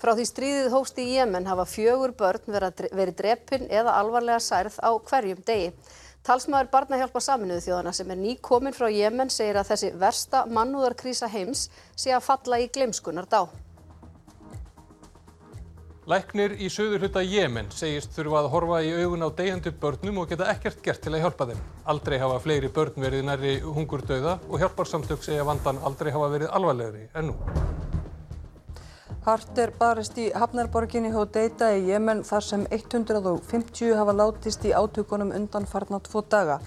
Frá 0.00 0.14
því 0.16 0.24
stríðið 0.30 0.70
hóst 0.72 0.96
í 1.02 1.04
Jemen 1.18 1.50
hafa 1.50 1.66
fjögur 1.68 2.14
börn 2.16 2.48
verið 2.48 3.12
drepin 3.18 3.68
eða 3.68 3.98
alvarlega 4.00 4.40
særð 4.40 4.80
á 4.80 4.88
hverjum 4.96 5.44
degi. 5.44 5.74
Talsmaður 6.24 6.72
barnahjálpa 6.72 7.20
saminuðu 7.28 7.66
þjóðana 7.66 7.92
sem 7.92 8.16
er 8.16 8.22
nýkomin 8.22 8.76
frá 8.76 8.88
Jemen 8.88 9.28
segir 9.28 9.60
að 9.60 9.74
þessi 9.74 9.92
versta 10.00 10.46
mannúðarkrísa 10.48 11.28
heims 11.28 11.68
sé 11.92 12.16
að 12.16 12.24
falla 12.24 12.64
í 12.64 12.72
glemskunar 12.72 13.28
dá. 13.28 13.44
Læknir 16.10 16.56
í 16.58 16.66
söður 16.72 17.04
hluta 17.04 17.20
Jemen 17.22 17.68
segist 17.70 18.16
þurfa 18.16 18.40
að 18.40 18.46
horfa 18.50 18.78
í 18.82 18.88
augun 18.98 19.22
á 19.22 19.30
deyjandu 19.30 19.70
börnum 19.82 20.16
og 20.22 20.32
geta 20.32 20.48
ekkert 20.50 20.80
gert 20.82 21.04
til 21.04 21.12
að 21.12 21.20
hjálpa 21.22 21.46
þeim. 21.50 21.60
Aldrei 21.92 22.16
hafa 22.18 22.40
fleiri 22.42 22.70
börn 22.74 22.96
verið 23.04 23.22
nærri 23.28 23.52
hungurdauða 23.62 24.32
og 24.48 24.56
hjálparsamtök 24.58 25.22
segja 25.22 25.44
vandan 25.46 25.78
aldrei 25.86 26.10
hafa 26.10 26.32
verið 26.32 26.50
alvarlegri 26.58 27.04
en 27.14 27.30
nú. 27.30 27.36
Hart 29.28 29.62
er 29.62 29.70
barist 29.78 30.18
í 30.18 30.26
Hafnarborginni 30.34 31.14
Hodeida 31.14 31.70
í 31.76 31.86
Jemen 31.92 32.24
þar 32.26 32.48
sem 32.48 32.66
150 32.72 33.94
hafa 34.00 34.18
látist 34.24 34.66
í 34.66 34.74
átökunum 34.74 35.30
undan 35.36 35.70
farna 35.70 36.02
tvo 36.10 36.26
daga. 36.26 36.58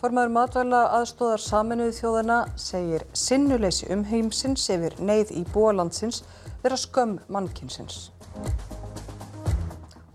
Formaður 0.00 0.36
matvæla 0.40 0.84
aðstóðar 1.02 1.44
saminuði 1.44 1.98
þjóðana 2.00 2.42
segir 2.56 3.04
sinnuleysi 3.12 3.92
um 3.92 4.08
heimsins 4.08 4.70
yfir 4.72 4.96
neyð 5.04 5.36
í 5.36 5.44
búalandsins 5.52 6.24
vera 6.62 6.80
skömm 6.80 7.18
mannkinsins. 7.28 8.06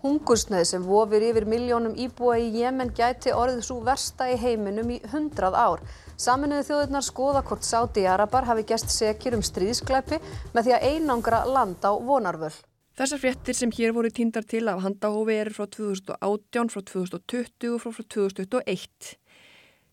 Hungursneið 0.02 0.64
sem 0.66 0.82
vofir 0.82 1.22
yfir 1.28 1.44
miljónum 1.46 1.92
íbúa 1.94 2.34
í 2.42 2.48
Jemen 2.58 2.88
gæti 2.90 3.30
orðið 3.30 3.60
svo 3.68 3.76
versta 3.86 4.26
í 4.32 4.34
heiminum 4.40 4.90
í 4.90 4.98
hundrað 5.12 5.54
ár. 5.54 5.84
Saminuðu 6.18 6.64
þjóðirnar 6.66 7.06
skoða 7.06 7.44
hvort 7.46 7.66
Sáti-Arabar 7.66 8.48
hafi 8.48 8.64
gæst 8.66 8.90
sekjur 8.90 9.38
um 9.38 9.44
stríðsklæpi 9.46 10.18
með 10.56 10.66
því 10.66 10.74
að 10.74 10.86
einangra 10.90 11.44
land 11.46 11.86
á 11.86 11.94
vonarvöl. 11.94 12.50
Þessar 12.98 13.22
fréttir 13.22 13.56
sem 13.56 13.70
hér 13.72 13.94
voru 13.96 14.10
týndar 14.12 14.44
til 14.44 14.66
af 14.68 14.82
handahófi 14.82 15.38
eru 15.38 15.54
frá 15.54 15.68
2018, 15.70 16.72
frá 16.74 16.82
2020 16.90 17.72
og 17.78 17.80
frá 17.86 18.04
2021. 18.18 19.14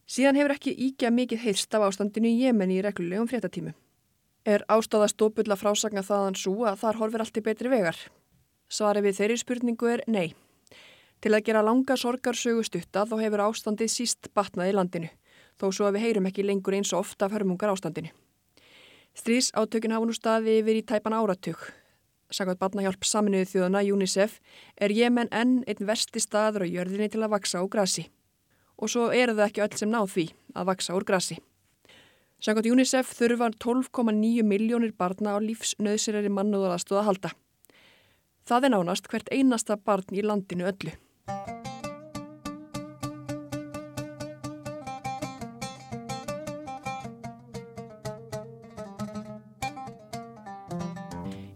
Síðan 0.09 0.39
hefur 0.41 0.55
ekki 0.57 0.73
íkja 0.89 1.13
mikið 1.13 1.45
heyrst 1.45 1.77
af 1.77 1.85
ástandinu 1.85 2.33
í 2.33 2.41
Jemen 2.43 2.73
í 2.73 2.81
reglulegum 2.81 3.29
fréttatímu. 3.29 3.75
Er 4.43 4.65
ástæða 4.65 5.13
stópulla 5.13 5.55
frásagna 5.59 6.01
þaðan 6.01 6.39
svo 6.39 6.65
að 6.65 6.81
þar 6.81 6.99
horfir 7.03 7.23
allt 7.23 7.37
í 7.37 7.45
betri 7.45 7.71
vegar? 7.71 7.99
Svari 8.69 9.01
við 9.01 9.17
þeirri 9.17 9.37
spurningu 9.41 9.89
er 9.89 10.03
nei. 10.05 10.35
Til 11.19 11.33
að 11.33 11.47
gera 11.49 11.65
langa 11.65 11.97
sorgarsögu 11.97 12.61
stutta 12.63 13.03
þá 13.09 13.15
hefur 13.23 13.41
ástandið 13.49 13.89
síst 13.91 14.29
batnað 14.37 14.69
í 14.69 14.75
landinu, 14.77 15.09
þó 15.57 15.71
svo 15.73 15.87
að 15.89 15.97
við 15.97 16.05
heyrum 16.05 16.29
ekki 16.29 16.45
lengur 16.45 16.77
eins 16.77 16.93
og 16.93 17.01
ofta 17.01 17.25
af 17.25 17.33
hörmungar 17.33 17.73
ástandinu. 17.73 18.13
Stríðs 19.17 19.49
átökin 19.57 19.91
hafa 19.91 20.05
nú 20.05 20.13
staði 20.13 20.59
yfir 20.61 20.79
í 20.79 20.85
tæpan 20.85 21.17
áratug. 21.17 21.57
Sakvært 22.29 22.61
batnahjálp 22.61 23.03
saminuðu 23.09 23.49
þjóðana 23.49 23.81
UNICEF 23.89 24.37
er 24.77 24.93
Jemen 24.93 25.31
enn 25.33 25.63
einn 25.65 25.89
versti 25.89 26.21
staður 26.21 26.63
á 26.63 26.67
jörðinni 26.69 27.09
til 27.09 27.23
að 27.25 27.33
vaksa 27.33 27.63
úr 27.65 27.73
grasi. 27.73 28.05
Og 28.77 28.93
svo 28.93 29.09
eru 29.09 29.33
það 29.33 29.47
ekki 29.47 29.65
öll 29.65 29.77
sem 29.81 29.89
náð 29.89 30.13
því 30.13 30.25
að 30.53 30.69
vaksa 30.69 30.95
úr 30.95 31.07
grasi. 31.09 31.39
Sakvært 32.39 32.69
UNICEF 32.69 33.17
þurfa 33.17 33.49
12,9 33.57 34.45
miljónir 34.45 34.93
barna 34.93 35.35
á 35.35 35.37
lífsnöðsirari 35.41 36.29
mannúðarastuð 36.31 37.01
að 37.01 37.07
halda. 37.09 37.33
Það 38.49 38.65
er 38.65 38.71
nánast 38.73 39.05
hvert 39.11 39.27
einasta 39.29 39.75
barn 39.77 40.15
í 40.17 40.23
landinu 40.25 40.65
öllu. 40.65 40.95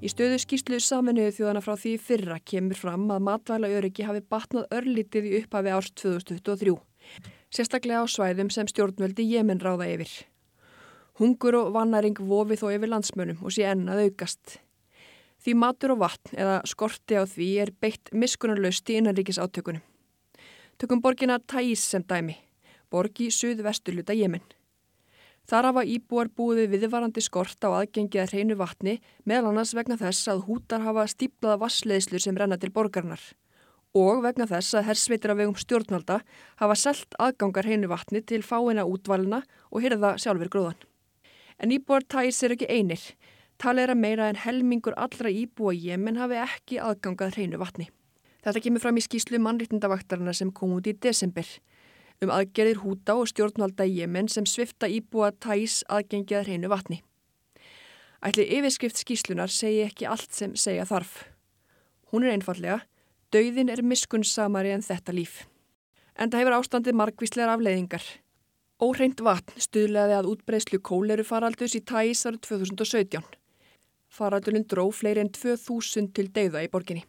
Í 0.04 0.12
stöðu 0.12 0.38
skýslu 0.44 0.78
saminuðu 0.84 1.32
þjóðana 1.34 1.64
frá 1.64 1.74
því 1.80 1.94
fyrra 2.04 2.38
kemur 2.46 2.78
fram 2.78 3.08
að 3.16 3.24
matvæla 3.26 3.72
öryggi 3.74 4.06
hafi 4.06 4.22
batnað 4.30 4.76
örlítið 4.78 5.30
í 5.30 5.32
upphafi 5.40 5.74
árs 5.74 5.90
2023, 5.98 6.76
sérstaklega 7.56 8.04
á 8.04 8.06
svæðum 8.06 8.52
sem 8.54 8.70
stjórnveldi 8.70 9.26
Jemen 9.32 9.64
ráða 9.64 9.88
yfir. 9.96 10.12
Hungur 11.18 11.58
og 11.58 11.74
vannaring 11.74 12.22
vofi 12.22 12.60
þó 12.60 12.68
yfir 12.76 12.94
landsmönum 12.94 13.42
og 13.42 13.56
sé 13.56 13.66
ennað 13.72 14.04
aukast. 14.10 14.60
Því 15.44 15.56
matur 15.60 15.94
og 15.98 16.00
vatn 16.06 16.38
eða 16.40 16.60
skorti 16.70 17.20
á 17.20 17.28
því 17.28 17.50
er 17.66 17.72
beitt 17.84 18.14
miskunarlaust 18.16 18.88
í 18.90 18.98
innanríkis 19.00 19.42
átökunum. 19.44 19.84
Tökum 20.80 21.02
borgina 21.04 21.40
Tæs 21.40 21.84
sem 21.92 22.04
dæmi, 22.08 22.38
borgi 22.92 23.28
í 23.28 23.34
suðvesturluta 23.36 24.16
Jemen. 24.16 24.44
Þar 25.44 25.68
hafa 25.70 25.84
íbúar 25.84 26.30
búið 26.32 26.70
viðvarandi 26.72 27.22
skort 27.22 27.60
á 27.68 27.76
aðgengi 27.76 28.22
að 28.24 28.32
hreinu 28.32 28.56
vatni 28.56 29.02
meðal 29.28 29.52
annars 29.52 29.74
vegna 29.76 30.00
þess 30.00 30.32
að 30.32 30.46
hútar 30.48 30.86
hafa 30.86 31.04
stíplaða 31.12 31.60
vassleiðslur 31.66 32.24
sem 32.24 32.38
renna 32.40 32.56
til 32.58 32.72
borgarnar 32.72 33.20
og 33.94 34.24
vegna 34.24 34.48
þess 34.50 34.74
að 34.80 34.88
hersveitir 34.88 35.34
af 35.34 35.38
vegum 35.38 35.58
stjórnvalda 35.60 36.22
hafa 36.62 36.78
selt 36.80 37.18
aðgangar 37.22 37.68
hreinu 37.68 37.92
vatni 37.92 38.24
til 38.26 38.42
fáina 38.42 38.88
útvalina 38.90 39.44
og 39.70 39.84
hyrða 39.84 40.16
sjálfur 40.18 40.50
gróðan. 40.50 40.80
En 41.62 41.76
íbúar 41.76 42.08
Tæs 42.08 42.42
er 42.44 42.56
ekki 42.56 42.72
einir. 42.72 43.04
Talið 43.62 43.84
er 43.84 43.94
að 43.94 44.02
meira 44.02 44.30
en 44.30 44.40
helmingur 44.40 44.96
allra 44.98 45.30
íbúa 45.32 45.74
í 45.76 45.86
Jemen 45.90 46.18
hafi 46.20 46.40
ekki 46.42 46.80
aðgangað 46.82 47.38
hreinu 47.38 47.60
vatni. 47.62 47.90
Þetta 48.44 48.64
kemur 48.66 48.84
fram 48.84 48.98
í 49.00 49.04
skýslu 49.06 49.40
mannriktindavaktarana 49.40 50.34
sem 50.36 50.52
kom 50.52 50.76
út 50.76 50.90
í 50.90 50.98
desember 51.00 51.48
um 52.24 52.32
aðgerðir 52.34 52.82
húta 52.84 53.16
og 53.20 53.30
stjórnvalda 53.32 53.86
í 53.88 54.00
Jemen 54.02 54.30
sem 54.32 54.46
svifta 54.48 54.90
íbúa 54.92 55.32
tæs 55.44 55.82
aðgengið 55.92 56.48
hreinu 56.48 56.72
vatni. 56.72 57.02
Ætli 58.24 58.46
yfirskrift 58.58 59.02
skýslunar 59.02 59.52
segi 59.52 59.84
ekki 59.84 60.08
allt 60.08 60.32
sem 60.32 60.56
segja 60.56 60.86
þarf. 60.88 61.26
Hún 62.12 62.24
er 62.24 62.36
einfallega, 62.36 62.84
dauðin 63.36 63.72
er 63.74 63.84
miskunnsamari 63.84 64.72
en 64.72 64.86
þetta 64.86 65.16
líf. 65.16 65.42
En 66.16 66.32
það 66.32 66.44
hefur 66.44 66.58
ástandið 66.60 67.00
margvíslegar 67.00 67.56
afleiðingar. 67.58 68.06
Óhreint 68.84 69.20
vatn 69.24 69.60
stuðlegaði 69.60 70.18
að 70.20 70.30
útbreyslu 70.32 70.80
kóleru 70.80 71.26
faraldus 71.28 71.76
í 71.76 71.82
tæs 71.84 72.24
árið 72.28 72.44
2017. 72.48 73.43
Faraldurinn 74.14 74.68
dró 74.70 74.88
fleiri 74.94 75.24
en 75.24 75.32
2000 75.34 76.12
til 76.14 76.30
deyða 76.34 76.64
í 76.66 76.70
borginni. 76.72 77.04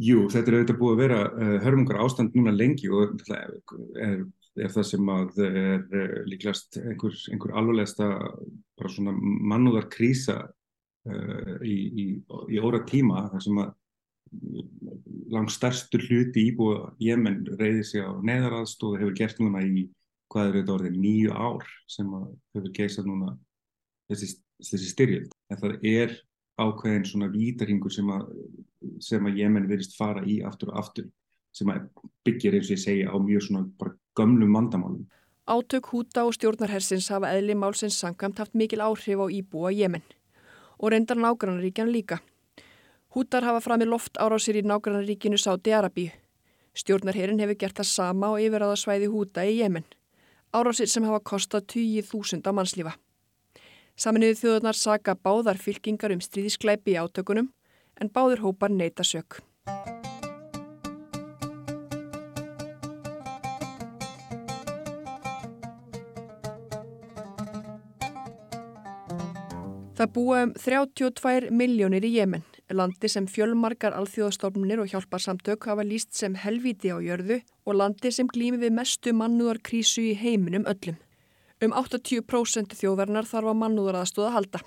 Jú, 0.00 0.26
þetta 0.32 0.48
er 0.50 0.56
auðvitað 0.58 0.78
búið 0.80 0.94
að 0.94 1.02
vera 1.02 1.20
uh, 1.28 1.56
hörmungar 1.64 2.00
ástand 2.04 2.36
núna 2.36 2.52
lengi 2.56 2.88
og 2.88 3.18
er, 3.32 4.22
er 4.56 4.72
það 4.72 4.86
sem 4.88 5.10
að 5.12 5.42
er 5.44 6.14
líklegast 6.28 6.80
einhver, 6.80 7.18
einhver 7.32 7.52
alveglegasta 7.60 8.08
bara 8.80 8.92
svona 8.92 9.12
mannúðar 9.16 9.90
krísa 9.92 10.38
uh, 10.48 11.54
í, 11.60 11.76
í, 11.76 12.06
í 12.48 12.62
óra 12.64 12.80
tíma 12.88 13.26
þar 13.34 13.44
sem 13.44 13.60
að 13.60 13.76
langt 15.34 15.52
stærstu 15.52 15.98
hluti 15.98 16.46
íbúið 16.50 16.84
Jemen 17.02 17.42
reyði 17.58 17.84
sig 17.86 18.04
á 18.04 18.14
neðaraðstóð 18.24 19.00
hefur 19.00 19.16
gert 19.18 19.40
núna 19.42 19.62
í 19.66 19.88
hvað 20.30 20.48
er 20.48 20.58
þetta 20.60 20.74
orðið 20.76 20.98
nýju 21.02 21.34
ár 21.34 21.70
sem 21.90 22.10
hefur 22.54 22.72
geysað 22.76 23.08
núna 23.10 23.32
þessi, 24.10 24.36
þessi 24.62 24.90
styrjöld. 24.92 25.32
En 25.50 25.60
það 25.60 25.88
er 25.90 26.14
ákveðin 26.60 27.06
svona 27.08 27.30
vítarhingur 27.32 27.92
sem 27.92 28.10
að, 28.12 28.28
sem 29.02 29.26
að 29.26 29.40
Jemen 29.40 29.68
verist 29.70 29.96
fara 29.98 30.22
í 30.28 30.40
aftur 30.46 30.72
og 30.74 30.82
aftur 30.84 31.08
sem 31.56 31.70
byggir 32.24 32.54
eins 32.54 32.68
og 32.70 32.76
ég 32.76 32.82
segja 32.84 33.10
á 33.10 33.16
mjög 33.18 33.46
svona 33.46 33.64
bara 33.78 33.96
gömlum 34.18 34.54
vandamálum. 34.54 35.06
Átök 35.50 35.90
húta 35.90 36.24
og 36.24 36.34
stjórnarhersins 36.36 37.08
hafa 37.10 37.32
eðli 37.34 37.56
málsins 37.58 37.98
samkvæmt 37.98 38.38
haft 38.38 38.54
mikil 38.54 38.84
áhrif 38.84 39.18
á 39.18 39.26
íbúa 39.26 39.72
Jemen 39.74 40.04
og 40.78 40.92
reyndar 40.92 41.18
nágrannaríkjan 41.18 41.90
líka. 41.92 42.20
Hútar 43.14 43.44
hafa 43.44 43.60
framið 43.60 43.90
loft 43.90 44.16
árásir 44.16 44.56
í 44.56 44.62
nágrannaríkinu 44.62 45.38
Sáti 45.38 45.74
Arabíu. 45.74 46.12
Stjórnarherin 46.74 47.40
hefur 47.42 47.58
gert 47.58 47.80
það 47.80 47.88
sama 47.90 48.30
og 48.30 48.40
yfir 48.40 48.62
að 48.62 48.72
það 48.72 48.82
svæði 48.84 49.08
húta 49.10 49.44
í 49.44 49.58
Jemen. 49.58 49.84
Árásir 50.54 50.88
sem 50.88 51.04
hafa 51.04 51.20
kostað 51.20 51.66
20.000 51.74 52.46
á 52.46 52.52
mannslífa. 52.54 52.94
Saminuðu 54.00 54.38
þjóðunar 54.38 54.76
saka 54.80 55.12
báðar 55.12 55.58
fylkingar 55.60 56.14
um 56.14 56.20
stríðiskleipi 56.24 56.94
í 56.94 57.00
átökunum 57.02 57.50
en 58.00 58.08
báður 58.08 58.40
hópar 58.46 58.72
neyta 58.72 59.04
sök. 59.04 59.42
Það 70.00 70.14
búa 70.16 70.38
um 70.46 70.56
32 70.56 71.50
miljónir 71.52 72.06
í 72.08 72.14
Jemen, 72.14 72.46
landi 72.72 73.12
sem 73.12 73.28
fjölmarkar 73.28 73.92
alþjóðastofnunir 74.00 74.80
og 74.80 74.88
hjálparsamtök 74.94 75.68
hafa 75.68 75.84
líst 75.84 76.16
sem 76.16 76.40
helviti 76.40 76.88
á 76.88 76.96
jörðu 77.04 77.42
og 77.68 77.76
landi 77.76 78.16
sem 78.16 78.32
glými 78.32 78.64
við 78.64 78.78
mestu 78.80 79.12
mannúðarkrísu 79.12 80.08
í 80.08 80.16
heiminum 80.16 80.64
öllum. 80.64 80.96
Um 81.60 81.74
80% 81.76 82.72
þjóðverðnar 82.72 83.26
þarf 83.28 83.52
á 83.52 83.54
mannúðaraðstóða 83.62 84.28
að 84.30 84.36
halda. 84.38 84.60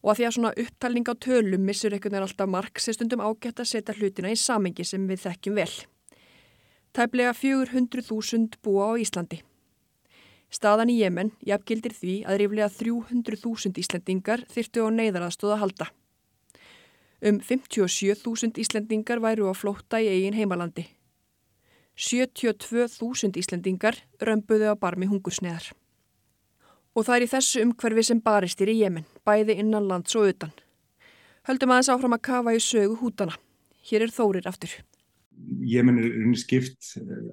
Og 0.00 0.12
að 0.12 0.16
því 0.16 0.26
að 0.26 0.34
svona 0.36 0.52
upptalning 0.62 1.08
á 1.12 1.14
tölum 1.20 1.66
missur 1.68 1.92
einhvern 1.92 2.14
veginn 2.14 2.24
alltaf 2.24 2.48
mark 2.48 2.80
sem 2.80 2.96
stundum 2.96 3.20
ágætt 3.20 3.60
að 3.60 3.68
setja 3.68 3.96
hlutina 3.98 4.32
í 4.32 4.38
samengi 4.40 4.86
sem 4.88 5.04
við 5.10 5.26
þekkjum 5.26 5.58
vel. 5.60 5.72
Tæplega 6.96 7.34
400.000 7.36 8.56
búa 8.64 8.86
á 8.90 8.92
Íslandi. 8.96 9.42
Staðan 10.50 10.90
í 10.90 10.96
Jemen 10.98 11.34
jafngildir 11.46 11.92
því 11.94 12.14
að 12.26 12.40
ríflega 12.40 12.70
300.000 12.74 13.78
Íslendingar 13.84 14.46
þyrtu 14.50 14.82
á 14.82 14.88
neyðaraðstóða 14.96 15.58
að 15.58 15.62
halda. 15.66 15.90
Um 17.20 17.38
57.000 17.44 18.56
Íslendingar 18.64 19.20
væru 19.20 19.52
á 19.52 19.54
flótta 19.54 20.00
í 20.00 20.08
eigin 20.08 20.38
heimalandi. 20.40 20.88
72.000 22.00 23.36
Íslendingar 23.36 24.00
römbuðu 24.24 24.72
á 24.72 24.74
barmi 24.80 25.06
hungursneðar. 25.06 25.68
Og 26.96 27.06
það 27.06 27.16
er 27.16 27.24
í 27.24 27.30
þessu 27.30 27.62
umhverfi 27.64 28.04
sem 28.08 28.20
baristir 28.24 28.70
í 28.72 28.80
Jemen, 28.80 29.06
bæði 29.26 29.60
innan 29.62 29.86
lands 29.86 30.16
og 30.18 30.32
utan. 30.32 30.50
Höldum 31.46 31.72
aðeins 31.72 31.90
áfram 31.92 32.16
að 32.16 32.24
kafa 32.26 32.54
í 32.56 32.62
sögu 32.62 32.96
hútana. 33.00 33.36
Hér 33.86 34.04
er 34.06 34.14
Þórir 34.14 34.48
aftur. 34.50 34.72
Jemen 35.64 36.00
er 36.00 36.16
unni 36.20 36.36
skipt 36.36 36.90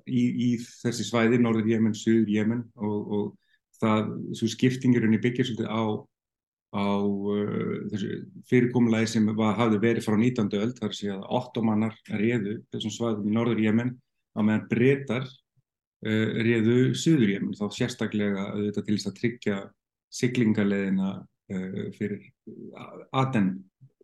í, 0.08 0.22
í 0.22 0.50
þessi 0.62 1.08
svæði, 1.10 1.42
norður 1.42 1.68
Jemen, 1.74 1.96
söður 1.98 2.30
Jemen 2.32 2.62
og, 2.76 3.10
og 3.18 3.82
það, 3.82 4.14
svo 4.38 4.52
skiptingir 4.52 5.08
unni 5.08 5.20
byggir 5.22 5.50
svolítið 5.50 5.68
á, 5.68 5.84
á 6.78 6.86
uh, 7.04 7.74
þessu 7.92 8.22
fyrirkomulagi 8.48 9.12
sem 9.12 9.28
var, 9.34 9.58
hafði 9.60 9.82
verið 9.84 10.08
frá 10.08 10.16
19. 10.16 10.54
öld, 10.62 10.78
þar 10.80 10.96
sé 10.96 11.12
að 11.12 11.28
ottomanar 11.40 11.98
réðu 12.14 12.62
þessum 12.72 12.96
svæðum 12.96 13.28
í 13.28 13.36
norður 13.36 13.64
Jemen 13.66 13.94
á 14.38 14.40
meðan 14.40 14.70
breytar 14.72 15.28
réðu 16.06 16.94
söður 16.94 17.32
Jemen, 17.32 17.56
þá 17.58 17.66
sérstaklega 17.74 18.44
auðvitað 18.51 18.84
til 18.86 18.98
þess 18.98 19.10
að 19.10 19.16
tryggja 19.18 19.56
siglingaleðina 20.13 21.13
uh, 21.24 21.88
fyrir 21.98 22.27
Aden 23.16 23.56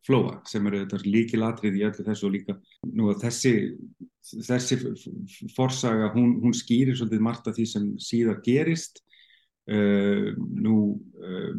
flóa 0.04 0.42
sem 0.48 0.66
eru 0.68 0.84
þetta 0.84 1.08
líkilatrið 1.08 1.80
í 1.80 1.86
öllu 1.88 2.06
þessu 2.06 2.28
og 2.28 2.34
líka 2.34 2.58
nú 2.92 3.08
að 3.14 3.24
þessi, 3.24 3.54
þessi 4.50 4.80
forsaga 5.56 6.12
hún, 6.16 6.36
hún 6.44 6.56
skýrir 6.56 6.98
svolítið 7.00 7.24
margt 7.24 7.48
af 7.48 7.56
því 7.58 7.68
sem 7.72 7.90
síðan 8.04 8.44
gerist. 8.44 9.00
Uh, 9.64 10.36
nú 10.36 11.00
uh, 11.24 11.54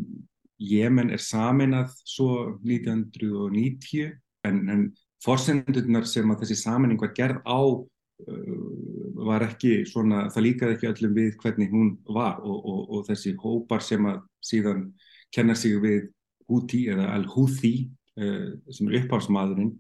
Jemen 0.61 1.09
er 1.13 1.23
saminað 1.25 1.95
svo 2.05 2.59
1990 2.61 4.13
en, 4.45 4.59
en 4.69 4.83
forsendurnar 5.25 6.05
sem 6.09 6.29
að 6.29 6.45
þessi 6.45 6.59
saminning 6.61 7.01
var 7.01 7.15
gerð 7.17 7.41
á 7.49 7.61
uh, 7.65 9.04
var 9.25 9.47
ekki 9.47 9.73
svona, 9.89 10.29
það 10.33 10.47
líkaði 10.49 10.77
ekki 10.77 10.91
öllum 10.93 11.19
við 11.19 11.35
hvernig 11.43 11.73
hún 11.73 11.91
var 12.07 12.41
og, 12.43 12.59
og, 12.61 12.81
og 12.91 13.05
þessi 13.09 13.35
hópar 13.41 13.85
sem 13.85 14.07
að 14.11 14.23
síðan 14.45 14.87
kenna 15.35 15.57
sig 15.59 15.77
við 15.83 16.11
Houthi 16.45 16.83
eða 16.93 17.09
Al-Houthi 17.15 17.75
Eh, 18.15 18.51
sem 18.71 18.87
er 18.87 19.01
uppháðsmaðurinn 19.01 19.73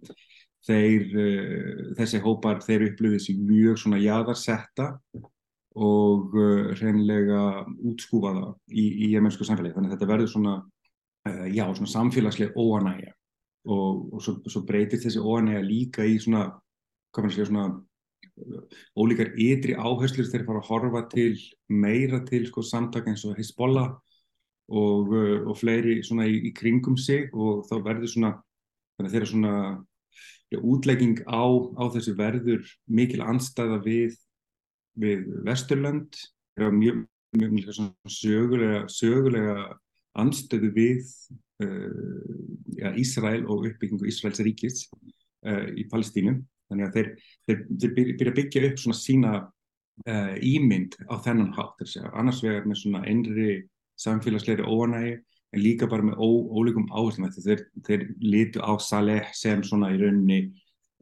þeir, 0.67 1.03
eh, 1.23 1.83
þessi 1.95 2.19
hópar 2.25 2.65
þeir 2.65 2.89
upplöfið 2.89 3.21
sér 3.23 3.37
mjög 3.47 3.79
svona 3.79 4.01
jaðarsetta 4.03 4.89
og 5.79 6.35
eh, 6.35 6.73
hreinlega 6.81 7.63
útskúfaða 7.79 8.49
í, 8.75 8.89
í 9.07 9.13
jemensku 9.13 9.47
samfélagi. 9.47 9.77
Þannig 9.77 9.93
að 9.93 9.95
þetta 9.95 10.11
verður 10.11 10.33
svona, 10.33 10.57
já, 11.55 11.63
svona 11.79 11.93
samfélagslega 11.93 12.59
óanægja 12.59 13.15
og, 13.71 14.03
og 14.13 14.25
svo, 14.25 14.35
svo 14.51 14.65
breytir 14.67 15.01
þessi 15.01 15.23
óanægja 15.23 15.63
líka 15.65 16.05
í 16.05 16.19
svona, 16.19 16.49
hvað 17.15 17.29
maður 17.29 17.37
segja, 17.37 17.51
svona 17.53 17.69
ólíkar 18.99 19.33
ytri 19.39 19.77
áherslur 19.79 20.27
þeir 20.27 20.45
fara 20.47 20.61
að 20.63 20.69
horfa 20.71 21.03
til 21.13 21.35
meira 21.71 22.21
til 22.27 22.47
sko 22.49 22.65
samtak 22.67 23.07
eins 23.11 23.25
og 23.29 23.37
Hezbollah 23.39 23.93
og, 24.69 25.13
uh, 25.13 25.41
og 25.51 25.59
fleiri 25.61 26.01
svona 26.03 26.27
í, 26.27 26.41
í 26.49 26.55
kringum 26.57 26.97
sig 26.99 27.31
og 27.33 27.65
þá 27.69 27.77
verður 27.85 28.11
svona 28.11 28.33
þeirra 28.99 29.31
svona 29.31 29.55
já, 30.51 30.59
útlegging 30.59 31.23
á, 31.27 31.45
á 31.79 31.85
þessu 31.95 32.15
verður 32.19 32.65
mikil 32.87 33.23
anstæða 33.23 33.81
við 33.85 34.19
við 34.95 35.27
Vesturland 35.47 36.15
mjög, 36.57 37.05
mjög, 37.35 37.55
mjög 37.59 37.95
sögulega, 38.07 38.85
sögulega 38.87 39.57
anstöðu 40.15 40.71
við 40.75 41.07
uh, 41.63 42.27
ja, 42.79 42.93
Ísrael 42.95 43.43
og 43.51 43.67
uppbyggingu 43.71 44.07
Ísraels 44.11 44.43
ríkis 44.47 44.85
uh, 44.95 45.71
í 45.75 45.87
Palestínu 45.91 46.39
þannig 46.71 46.87
að 46.89 46.97
þeir, 46.97 47.11
þeir, 47.49 47.61
þeir 47.83 47.95
byrja 47.99 48.33
að 48.33 48.39
byggja 48.39 48.65
upp 48.69 48.81
svona 48.83 48.99
sína 49.01 49.35
uh, 50.09 50.35
ímynd 50.41 50.99
á 51.11 51.15
þennan 51.25 51.55
hátt 51.57 51.87
annars 52.13 52.43
vegar 52.45 52.69
með 52.69 52.83
svona 52.83 53.05
einri 53.09 53.51
samfélagsleiri 54.01 54.67
óanægi 54.67 55.15
en 55.55 55.63
líka 55.63 55.87
bara 55.91 56.03
með 56.03 56.19
ó, 56.19 56.29
ólíkum 56.51 56.89
áherslum 56.91 57.31
þeir, 57.31 57.67
þeir 57.87 58.09
lítu 58.21 58.65
á 58.65 58.75
Saleh 58.83 59.31
sem 59.37 59.63
svona 59.63 59.93
í 59.95 60.01
rauninni 60.01 60.41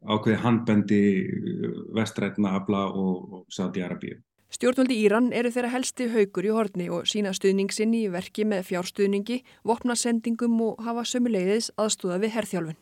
ákveði 0.03 0.41
handbendi 0.43 1.01
uh, 1.23 1.81
vestrætna 1.95 2.57
afla 2.59 2.85
og, 2.91 3.33
og 3.33 3.43
Saudi-Arabíu. 3.53 4.19
Stjórnvöldi 4.53 4.99
Íran 5.01 5.31
eru 5.33 5.49
þeirra 5.49 5.71
helsti 5.73 6.05
haugur 6.13 6.45
í 6.45 6.51
horni 6.53 6.85
og 6.93 7.07
sína 7.09 7.31
stuðningsinn 7.33 7.95
í 7.97 8.03
verki 8.13 8.45
með 8.45 8.67
fjárstuðningi, 8.67 9.39
vopnasendingum 9.65 10.59
og 10.61 10.83
hafa 10.85 11.07
sömuleiðis 11.09 11.71
aðstúða 11.73 12.19
við 12.21 12.35
herrþjálfun. 12.35 12.77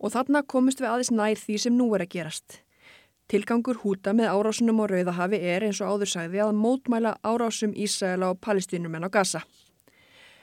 Og 0.00 0.14
þarna 0.14 0.42
komist 0.48 0.80
við 0.80 0.90
aðeins 0.90 1.12
nær 1.12 1.38
því 1.38 1.56
sem 1.60 1.76
nú 1.76 1.90
er 1.94 2.06
að 2.06 2.12
gerast. 2.16 2.60
Tilgangur 3.30 3.78
húta 3.84 4.10
með 4.16 4.32
árásunum 4.32 4.80
á 4.82 4.84
Rauðahafi 4.90 5.38
er 5.52 5.68
eins 5.68 5.78
og 5.84 5.92
áður 5.92 6.10
sagði 6.10 6.40
að 6.42 6.56
mótmæla 6.58 7.12
árásum 7.22 7.76
Ísraela 7.78 8.32
og 8.32 8.40
palestínum 8.42 8.96
en 8.98 9.06
á 9.06 9.10
Gaza. 9.12 9.44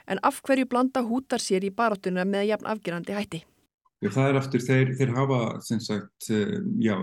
En 0.08 0.22
af 0.24 0.39
hverju 0.46 0.70
blanda 0.72 1.04
hútar 1.04 1.43
sér 1.43 1.65
í 1.67 1.74
baráttuna 1.74 2.24
með 2.24 2.54
jafn 2.54 2.70
afgerandi 2.72 3.17
hætti? 3.17 3.41
Það 3.98 4.30
er 4.30 4.38
aftur, 4.38 4.62
þeir, 4.62 4.93
þeir 4.96 5.12
hafa 5.17 5.39
sagt, 5.65 6.30
já, 6.80 6.96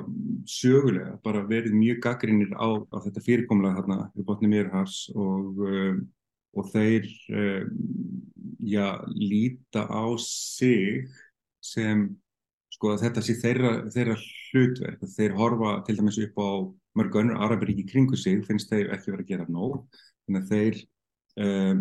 sögulega 0.46 1.18
bara 1.26 1.42
verið 1.48 1.74
mjög 1.74 2.00
gaggrinir 2.06 2.54
á, 2.54 2.70
á 2.80 2.96
þetta 3.02 3.22
fyrirkomlega 3.26 3.80
þarna 3.80 3.96
við 4.14 4.28
botnum 4.28 4.54
Mýrhars 4.54 4.98
og, 5.18 5.58
og 6.54 6.70
þeir 6.70 7.10
já, 8.62 8.86
líta 9.10 9.88
á 9.90 10.06
sig 10.22 11.10
sem 11.60 12.06
sko, 12.74 12.96
þetta 13.00 13.22
sé 13.24 13.36
þeirra, 13.40 13.74
þeirra 13.94 14.16
hlutverk. 14.20 15.04
Þeir 15.14 15.36
horfa 15.38 15.76
til 15.86 15.98
dæmis 16.00 16.18
upp 16.26 16.42
á 16.42 16.50
mörg 16.98 17.20
önnur 17.22 17.44
arabiríki 17.46 17.86
kringu 17.90 18.18
sig, 18.18 18.42
finnst 18.46 18.70
þeir 18.72 18.92
ekki 18.94 19.14
verið 19.14 19.24
að 19.24 19.30
gera 19.32 19.48
nóg. 19.50 19.78
Þannig 20.26 20.42
að 20.42 20.52
þeir 20.52 20.82
Um, 21.34 21.80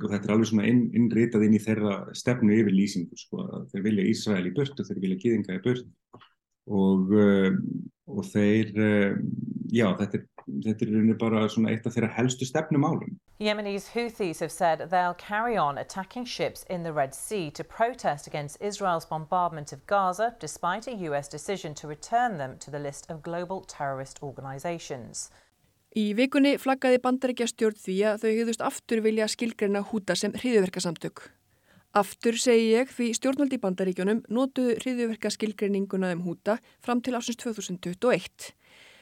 og 0.00 0.06
þetta 0.08 0.24
er 0.24 0.32
alveg 0.32 0.48
svona 0.48 0.68
inn, 0.70 0.86
innritað 0.96 1.42
inn 1.44 1.56
í 1.58 1.60
þeirra 1.60 1.96
stefnu 2.16 2.54
yfir 2.56 2.72
lýsingu 2.72 3.18
sko. 3.20 3.44
þeir 3.68 3.82
vilja 3.84 4.06
Ísrael 4.08 4.46
í 4.48 4.52
burt 4.56 4.80
og 4.80 4.88
þeir 4.88 5.00
vilja 5.02 5.18
Gýðinga 5.24 5.56
í 5.58 5.60
burt 5.66 5.90
og, 6.72 7.12
um, 7.12 7.58
og 8.08 8.26
þeir 8.32 8.74
um, 8.74 9.30
já, 9.72 9.86
þetta 10.00 10.18
er, 10.18 10.26
þetta 10.66 10.88
er 10.88 11.16
bara 11.20 11.46
svona 11.52 11.72
eitt 11.72 11.86
af 11.86 11.96
þeirra 11.96 12.12
helstu 12.16 12.48
stefnumálum 12.48 13.16
Yemenis 13.38 13.92
Houthis 13.94 14.40
have 14.40 14.50
said 14.50 14.90
they'll 14.90 15.14
carry 15.14 15.56
on 15.56 15.78
attacking 15.78 16.24
ships 16.26 16.64
in 16.68 16.82
the 16.82 16.92
Red 16.92 17.14
Sea 17.14 17.50
to 17.50 17.62
protest 17.62 18.26
against 18.26 18.60
Israel's 18.60 19.04
bombardment 19.04 19.72
of 19.72 19.86
Gaza 19.86 20.34
despite 20.40 20.88
a 20.88 20.96
US 21.10 21.28
decision 21.28 21.74
to 21.74 21.86
return 21.86 22.38
them 22.38 22.58
to 22.58 22.70
the 22.70 22.80
list 22.80 23.10
of 23.10 23.22
global 23.22 23.60
terrorist 23.60 24.18
organizations 24.22 25.30
Í 25.96 26.12
vikunni 26.12 26.58
flaggaði 26.60 27.00
bandarækjastjórn 27.00 27.78
því 27.80 27.96
að 28.10 28.24
þau 28.24 28.30
hefðust 28.30 28.64
aftur 28.66 29.00
vilja 29.02 29.28
skilgreina 29.32 29.80
húta 29.88 30.14
sem 30.18 30.34
hriðuverkasamtök. 30.36 31.22
Aftur 31.96 32.36
segi 32.36 32.74
ég 32.74 32.90
því 32.92 33.14
stjórnvaldi 33.16 33.56
í 33.56 33.62
bandaríkjónum 33.62 34.24
notuðu 34.28 34.76
hriðuverkaskilgreininguna 34.82 36.12
um 36.16 36.26
húta 36.26 36.58
fram 36.84 37.00
til 37.00 37.16
ásins 37.16 37.40
2021 37.40 38.52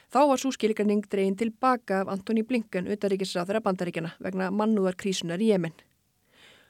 Þá 0.06 0.20
var 0.30 0.38
svo 0.38 0.52
skilgreining 0.54 1.02
dregin 1.10 1.34
tilbaka 1.38 2.04
af 2.04 2.10
Antoni 2.12 2.44
Blinken, 2.46 2.86
utaríkisráþara 2.94 3.60
bandaríkjana, 3.64 4.12
vegna 4.22 4.52
mannúðar 4.54 4.94
krísunar 4.94 5.42
í 5.42 5.50
Jemen. 5.50 5.74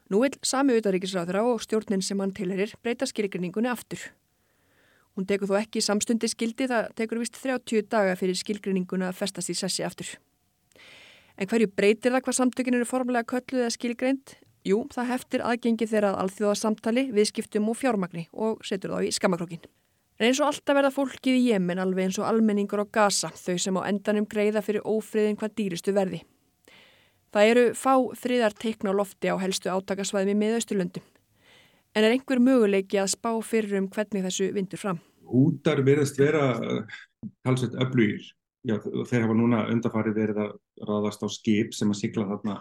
Nú 0.09 0.23
vil 0.23 0.39
sami 0.47 0.77
utaríkisráþara 0.79 1.43
og 1.45 1.61
stjórnin 1.61 2.05
sem 2.05 2.21
hann 2.23 2.33
tilherir 2.33 2.73
breyta 2.83 3.09
skilgreiningunni 3.09 3.69
aftur. 3.69 4.01
Hún 5.17 5.29
tekur 5.29 5.51
þó 5.51 5.59
ekki 5.61 5.83
samstundi 5.85 6.31
skildi, 6.33 6.69
það 6.71 6.89
tekur 6.97 7.21
vist 7.21 7.37
30 7.43 7.91
daga 7.93 8.17
fyrir 8.17 8.39
skilgreininguna 8.41 9.11
að 9.11 9.21
festast 9.21 9.53
í 9.53 9.57
sessi 9.59 9.85
aftur. 9.85 10.17
En 11.37 11.49
hverju 11.49 11.69
breytir 11.77 12.15
það 12.15 12.25
hvað 12.25 12.39
samtökin 12.41 12.79
eru 12.79 12.89
formulega 12.89 13.29
kölluð 13.29 13.67
eða 13.67 13.75
skilgreint? 13.77 14.37
Jú, 14.67 14.81
það 14.91 15.11
heftir 15.13 15.43
aðgengi 15.47 15.87
þeirra 15.87 16.13
að 16.15 16.23
alþjóðasamtali, 16.25 17.05
viðskiptum 17.15 17.69
og 17.71 17.77
fjármagni 17.79 18.25
og 18.35 18.65
setur 18.67 18.97
þá 18.97 19.07
í 19.07 19.13
skammakrokkin. 19.15 19.67
En 20.17 20.27
eins 20.27 20.41
og 20.41 20.49
alltaf 20.49 20.75
verða 20.75 20.91
fólkið 20.95 21.37
í 21.37 21.43
Jemen 21.53 21.79
alveg 21.79 22.09
eins 22.09 22.19
og 22.19 22.27
almenningur 22.27 22.83
á 22.83 22.87
Gaza, 22.89 23.29
þau 23.31 23.61
sem 23.63 23.77
á 23.79 23.87
endanum 23.87 24.27
greiða 24.27 24.63
fyrir 24.65 24.87
ófriðin 24.89 25.37
hvað 25.39 25.55
dýristu 25.61 25.93
verði. 25.95 26.23
Það 27.31 27.51
eru 27.51 27.65
fá 27.77 27.93
friðar 28.17 28.57
teikna 28.57 28.95
á 28.97 28.99
lofti 28.99 29.31
á 29.31 29.37
helstu 29.39 29.71
átakasvæðum 29.71 30.33
í 30.33 30.39
miðausturlöndum. 30.41 31.05
En 31.95 32.07
er 32.07 32.17
einhver 32.17 32.41
möguleiki 32.43 32.99
að 32.99 33.13
spá 33.13 33.31
fyrir 33.45 33.77
um 33.79 33.91
hvernig 33.93 34.25
þessu 34.27 34.49
vindur 34.57 34.81
fram? 34.81 34.99
Hútar 35.31 35.85
verðast 35.87 36.19
vera 36.19 36.49
halsveit 37.47 37.77
öflugir. 37.85 38.25
Já, 38.67 38.81
þeir 38.83 39.29
hafa 39.29 39.37
núna 39.37 39.63
undarfarið 39.71 40.17
verið 40.17 40.43
að 40.43 40.57
ráðast 40.89 41.23
á 41.23 41.29
skip 41.31 41.77
sem 41.77 41.93
að 41.93 42.01
sigla 42.01 42.27
þarna 42.33 42.57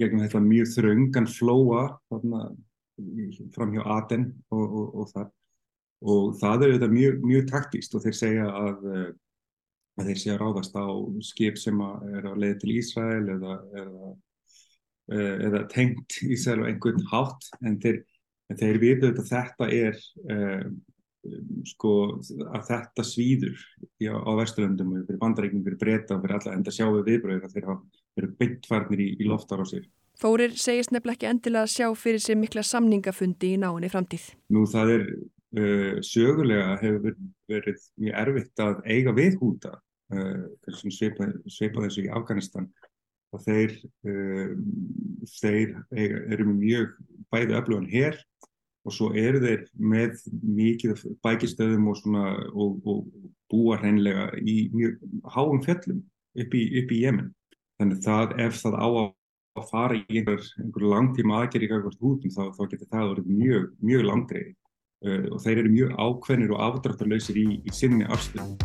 gegnum 0.00 0.24
þetta 0.24 0.42
mjög 0.44 0.70
þröngan 0.74 1.28
flóa 1.30 1.84
þarna 2.10 2.44
fram 3.54 3.74
hjá 3.74 3.84
Aten 3.96 4.26
og, 4.52 4.64
og, 4.64 4.88
og 5.00 5.10
þar. 5.14 5.28
Og 6.00 6.36
það 6.40 6.64
er 6.64 6.74
þetta 6.74 6.90
mjög, 6.94 7.24
mjög 7.28 7.48
taktíst 7.50 7.94
og 7.96 8.04
þeir 8.04 8.16
segja 8.16 8.46
að, 8.48 8.86
að 10.00 10.10
þeir 10.10 10.20
segja 10.22 10.36
að 10.36 10.42
ráðast 10.44 10.78
á 10.80 10.88
skip 11.28 11.60
sem 11.60 11.82
er 11.84 12.28
á 12.28 12.32
leið 12.40 12.54
til 12.62 12.76
Ísrael 12.78 13.34
eða, 13.36 13.56
eða, 13.82 14.12
eða 15.48 15.64
tengt 15.72 16.20
Ísrael 16.24 16.64
á 16.64 16.68
einhvern 16.70 17.04
hátt. 17.12 17.50
En 17.60 17.76
þeir, 17.82 18.00
en 18.48 18.60
þeir 18.60 18.80
vita 18.80 19.12
að 19.12 19.26
þetta 19.28 19.68
er 19.76 20.00
um, 20.24 20.80
sko 21.68 21.94
að 22.48 22.62
þetta 22.70 23.04
svíður 23.04 23.58
já, 24.00 24.14
á 24.16 24.30
Vesturlöndum 24.38 24.94
og 24.94 25.02
fyrir 25.04 25.20
bandaríkning, 25.20 25.64
fyrir 25.66 25.80
breyta 25.80 26.16
og 26.16 26.22
fyrir 26.24 26.38
alla 26.38 26.54
enda 26.56 26.72
sjáum 26.72 26.96
við 26.96 27.10
viðbröður 27.10 27.44
að 27.44 27.56
þeir 27.56 27.68
hafa 27.68 27.99
verið 28.18 28.36
beintfarnir 28.40 29.02
í, 29.04 29.10
í 29.20 29.28
loftar 29.28 29.62
á 29.62 29.66
sér. 29.68 29.84
Þórir 30.20 30.56
segist 30.60 30.92
nefnilega 30.92 31.16
ekki 31.16 31.28
endilega 31.30 31.66
að 31.66 31.74
sjá 31.74 31.86
fyrir 31.96 32.20
sig 32.20 32.36
mikla 32.36 32.64
samningafundi 32.66 33.54
í 33.54 33.60
náinni 33.60 33.88
framtíð. 33.92 34.26
Nú 34.52 34.66
það 34.68 34.96
er 34.96 35.04
Uh, 35.50 35.98
sögulega 36.06 36.76
hefur 36.78 37.16
verið 37.50 37.78
mjög 37.98 38.18
erfitt 38.20 38.60
að 38.62 38.76
eiga 38.86 39.10
við 39.16 39.34
húta 39.40 39.72
uh, 40.14 40.44
svipa, 40.70 41.26
svipa 41.50 41.82
þessu 41.82 42.04
í 42.04 42.12
Afganistan 42.14 42.68
og 43.34 43.42
þeir, 43.42 43.74
uh, 44.06 44.52
þeir 45.40 45.72
eru 46.30 46.46
mjög 46.52 46.92
bæði 47.34 47.58
öflugan 47.58 47.90
hér 47.90 48.20
og 48.86 48.94
svo 48.94 49.10
eru 49.18 49.42
þeir 49.42 49.66
með 49.74 50.22
mikið 50.30 51.02
bækistöðum 51.26 51.90
og, 51.90 51.98
svona, 51.98 52.24
og, 52.54 52.78
og 52.86 53.10
búa 53.50 53.80
hreinlega 53.82 54.30
í 54.38 54.70
mjög 54.70 55.02
háum 55.34 55.66
fjöllum 55.66 56.04
upp 56.38 56.54
í, 56.54 56.62
upp 56.78 56.94
í 56.94 57.02
Jemen. 57.08 57.34
Þannig 57.80 58.00
það 58.04 58.32
ef 58.44 58.56
það 58.60 58.74
á 58.76 58.88
að 59.56 59.68
fara 59.70 59.94
í 59.96 60.02
einhver, 60.12 60.42
einhver 60.60 60.82
langtíma 60.84 61.38
aðgerri 61.40 61.64
í 61.64 61.70
eitthvað 61.72 61.94
hútum 62.04 62.32
þá, 62.34 62.42
þá 62.52 62.60
getur 62.68 62.88
það 62.90 63.06
verið 63.14 63.30
mjög, 63.38 63.62
mjög 63.80 64.02
langdreið. 64.04 64.50
Uh, 65.00 65.22
og 65.32 65.38
þeir 65.40 65.60
eru 65.62 65.70
mjög 65.72 65.94
ákveðnir 65.96 66.52
og 66.52 66.60
afdráttarlausir 66.66 67.38
í, 67.40 67.46
í 67.64 67.72
sinni 67.72 68.04
afstöðu. 68.04 68.58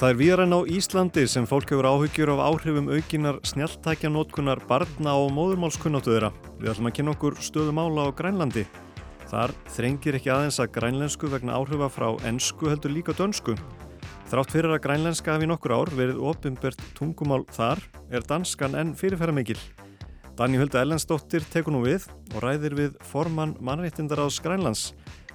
Það 0.00 0.08
er 0.08 0.18
víðar 0.22 0.44
en 0.46 0.56
á 0.56 0.60
Íslandi 0.72 1.26
sem 1.28 1.44
fólk 1.46 1.68
hefur 1.68 1.90
áhyggjur 1.92 2.32
af 2.32 2.40
áhrifum 2.48 2.88
aukinar 2.90 3.42
snjáltækjanótkunar 3.52 4.64
barna 4.72 5.12
og 5.20 5.30
móðurmálskunnáttuðra. 5.36 6.32
Við 6.64 6.72
ætlum 6.72 6.88
að 6.88 6.96
kynna 6.96 7.12
okkur 7.12 7.38
stöðu 7.44 7.76
mála 7.76 8.08
á 8.08 8.16
Grænlandi. 8.16 8.64
Þar 9.28 9.52
þrengir 9.76 10.16
ekki 10.16 10.32
aðeins 10.32 10.58
að 10.64 10.72
grænlensku 10.80 11.28
vegna 11.28 11.60
áhrifa 11.60 11.92
frá 11.92 12.08
ennsku 12.24 12.72
heldur 12.72 12.96
líka 12.96 13.14
dönsku. 13.20 13.60
Þrátt 14.32 14.48
fyrir 14.48 14.72
að 14.72 14.78
grænlenska 14.86 15.34
hafi 15.34 15.44
nokkur 15.44 15.72
ár 15.76 15.90
verið 15.92 16.22
ofinbert 16.24 16.80
tungumál 16.96 17.42
þar 17.52 17.82
er 18.08 18.24
danskan 18.24 18.72
enn 18.80 18.94
fyrirferða 18.96 19.34
mikil. 19.36 19.58
Danni 20.38 20.56
Hulda 20.56 20.80
Ellensdóttir 20.80 21.44
tekur 21.52 21.74
nú 21.74 21.82
við 21.84 22.06
og 22.32 22.38
ræðir 22.40 22.72
við 22.78 22.96
formann 23.04 23.52
mannréttindaráðs 23.60 24.40
Grænlands 24.40 24.86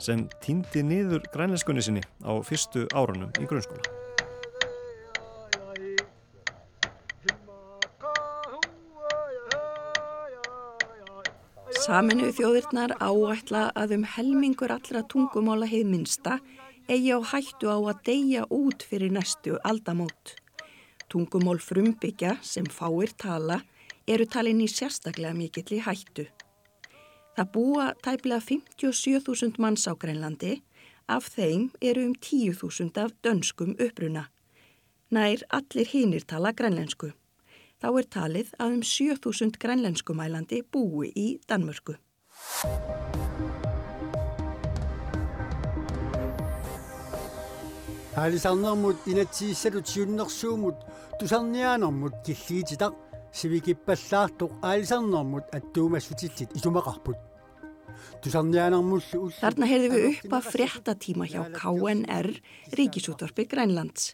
sem 0.02 0.26
týndi 0.42 0.82
niður 0.82 1.30
grænlenskunni 1.30 1.86
sinni 1.86 2.02
á 2.26 2.42
fyrstu 2.42 2.88
árunum 2.90 3.30
í 3.38 3.46
grunnskóla. 3.46 3.86
Saminuðu 11.86 12.34
þjóðirnar 12.42 12.98
áætla 12.98 13.68
að 13.78 14.00
um 14.02 14.14
helmingur 14.18 14.74
allra 14.74 15.06
tungumála 15.06 15.70
heið 15.70 15.86
minsta 15.94 16.42
eigi 16.88 17.12
á 17.14 17.20
hættu 17.32 17.70
á 17.72 17.78
að 17.78 18.04
deyja 18.08 18.44
út 18.50 18.84
fyrir 18.88 19.12
næstu 19.12 19.58
aldamót. 19.64 20.36
Tungumál 21.10 21.60
frumbyggja 21.60 22.38
sem 22.42 22.66
fáir 22.66 23.12
tala 23.18 23.62
eru 24.08 24.26
talin 24.26 24.64
í 24.64 24.68
sérstaklega 24.72 25.36
mikill 25.36 25.78
í 25.78 25.84
hættu. 25.84 26.28
Það 27.36 27.52
búa 27.54 27.86
tæplega 28.02 28.42
57.000 28.42 29.60
manns 29.62 29.86
á 29.86 29.94
Grænlandi, 29.94 30.62
af 31.08 31.30
þeim 31.36 31.70
eru 31.82 32.08
um 32.10 32.16
10.000 32.16 32.98
af 33.04 33.14
dönskum 33.24 33.76
uppruna. 33.80 34.28
Nær 35.12 35.44
allir 35.50 35.88
hinnir 35.88 36.26
tala 36.28 36.52
grænlensku. 36.52 37.14
Þá 37.80 37.90
er 38.00 38.08
talið 38.12 38.54
að 38.60 38.80
um 38.80 38.84
7.000 38.84 39.60
grænlenskumælandi 39.62 40.64
búi 40.72 41.14
í 41.16 41.28
Danmörku. 41.48 41.96
Haalisarnermut 48.17 49.07
inatsiissalu 49.09 49.83
tiunnersuumut 49.83 50.87
tusarniaanermut 51.19 52.21
killiititak 52.27 52.95
сивикиппаллаартоқ 53.33 54.59
аалисарнэрмут 54.63 55.55
аттуумассутилlit 55.57 56.57
исумақарпут 56.59 57.21
Þarna 58.23 59.67
heyrðum 59.67 59.95
við 59.95 60.05
upp 60.09 60.35
að 60.37 60.49
fréttatíma 60.55 61.27
hjá 61.31 61.43
KNR, 61.57 62.29
Ríkisútvarpi 62.79 63.47
Grænlands. 63.51 64.13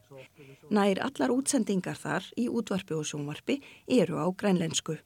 Nær 0.73 1.01
allar 1.05 1.33
útsendingar 1.33 1.99
þar 2.01 2.27
í 2.37 2.49
útvarpi 2.49 2.97
og 2.97 3.07
sjónvarpi 3.09 3.59
eru 3.99 4.21
á 4.21 4.27
grænlensku. 4.33 4.99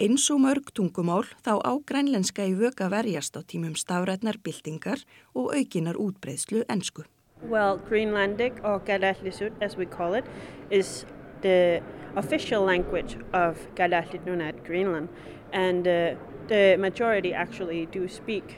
Eins 0.00 0.28
og 0.32 0.40
mörg 0.44 0.72
tungumál 0.72 1.28
þá 1.44 1.60
á 1.60 1.72
grænlenska 1.84 2.48
í 2.48 2.56
vöka 2.56 2.88
verjast 2.92 3.36
á 3.36 3.44
tímum 3.44 3.76
stafrætnar 3.76 4.40
bildingar 4.44 5.04
og 5.36 5.52
aukinar 5.52 6.00
útbreyðslu 6.00 6.64
ensku. 6.68 7.04
Well, 7.43 7.77
Greenlandic 7.77 8.63
or 8.63 8.79
Galatlisut 8.79 9.51
as 9.61 9.77
we 9.77 9.85
call 9.85 10.15
it 10.15 10.25
is 10.69 11.05
the 11.41 11.81
official 12.15 12.63
language 12.63 13.17
of 13.31 13.67
Galaslit 13.75 14.25
Nunat 14.25 14.65
Greenland 14.65 15.09
and 15.53 15.87
uh, 15.87 16.15
the 16.47 16.77
majority 16.79 17.33
actually 17.33 17.85
do 17.85 18.07
speak 18.07 18.57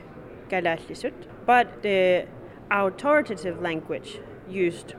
Galaslisut 0.49 1.13
but 1.45 1.83
the 1.83 2.25
authoritative 2.71 3.61
language. 3.61 4.19
Þarna 4.49 4.95